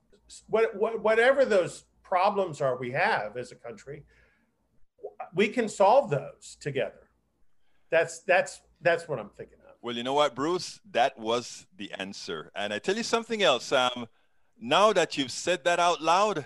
what, 0.47 0.75
what 0.75 1.03
whatever 1.03 1.45
those 1.45 1.85
problems 2.01 2.59
are 2.59 2.75
we 2.77 2.91
have 2.91 3.37
as 3.37 3.51
a 3.51 3.55
country. 3.55 4.03
We 5.35 5.49
can 5.49 5.69
solve 5.69 6.09
those 6.09 6.57
together. 6.59 7.09
That's 7.91 8.21
that's 8.23 8.61
that's 8.81 9.07
what 9.07 9.19
I'm 9.19 9.29
thinking 9.37 9.59
of. 9.66 9.66
Well, 9.81 9.95
you 9.95 10.03
know 10.03 10.13
what, 10.13 10.35
Bruce, 10.35 10.79
that 10.91 11.17
was 11.19 11.65
the 11.77 11.91
answer. 11.93 12.51
And 12.55 12.73
I 12.73 12.79
tell 12.79 12.97
you 12.97 13.03
something 13.03 13.43
else. 13.43 13.71
Um, 13.71 14.07
now 14.59 14.91
that 14.93 15.17
you've 15.17 15.31
said 15.31 15.63
that 15.65 15.79
out 15.79 16.01
loud, 16.01 16.45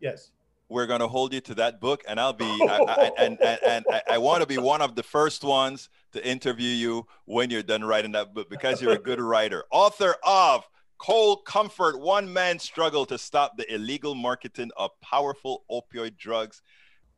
yes, 0.00 0.32
we're 0.68 0.86
going 0.86 1.00
to 1.00 1.08
hold 1.08 1.32
you 1.32 1.40
to 1.40 1.54
that 1.54 1.80
book 1.80 2.02
and 2.08 2.18
i'll 2.18 2.32
be 2.32 2.44
I, 2.44 2.78
I, 2.88 3.10
and, 3.18 3.40
and, 3.40 3.58
and 3.66 3.84
I, 3.90 4.02
I 4.12 4.18
want 4.18 4.40
to 4.40 4.46
be 4.46 4.58
one 4.58 4.80
of 4.80 4.94
the 4.94 5.02
first 5.02 5.44
ones 5.44 5.88
to 6.12 6.26
interview 6.26 6.68
you 6.68 7.06
when 7.26 7.50
you're 7.50 7.62
done 7.62 7.84
writing 7.84 8.12
that 8.12 8.34
book 8.34 8.48
because 8.50 8.80
you're 8.80 8.92
a 8.92 8.98
good 8.98 9.20
writer 9.30 9.64
author 9.70 10.16
of 10.24 10.66
cold 10.98 11.44
comfort 11.44 12.00
one 12.00 12.32
man 12.32 12.58
struggle 12.58 13.04
to 13.06 13.18
stop 13.18 13.56
the 13.56 13.72
illegal 13.72 14.14
marketing 14.14 14.70
of 14.76 14.90
powerful 15.00 15.64
opioid 15.70 16.16
drugs 16.16 16.62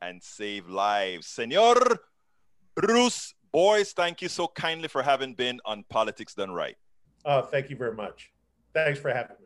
and 0.03 0.23
save 0.23 0.69
lives 0.69 1.27
senor 1.27 2.01
bruce 2.75 3.35
Boise 3.53 3.93
thank 3.97 4.23
you 4.23 4.29
so 4.29 4.49
kindly 4.49 4.89
for 4.89 5.03
having 5.03 5.35
been 5.35 5.61
on 5.65 5.85
politics 5.89 6.35
done 6.35 6.51
right. 6.51 6.77
Oh 7.25 7.43
thank 7.43 7.71
you 7.71 7.77
very 7.77 7.95
much. 7.95 8.33
Thanks 8.75 8.99
for 8.99 9.09
having 9.13 9.37
me 9.41 9.46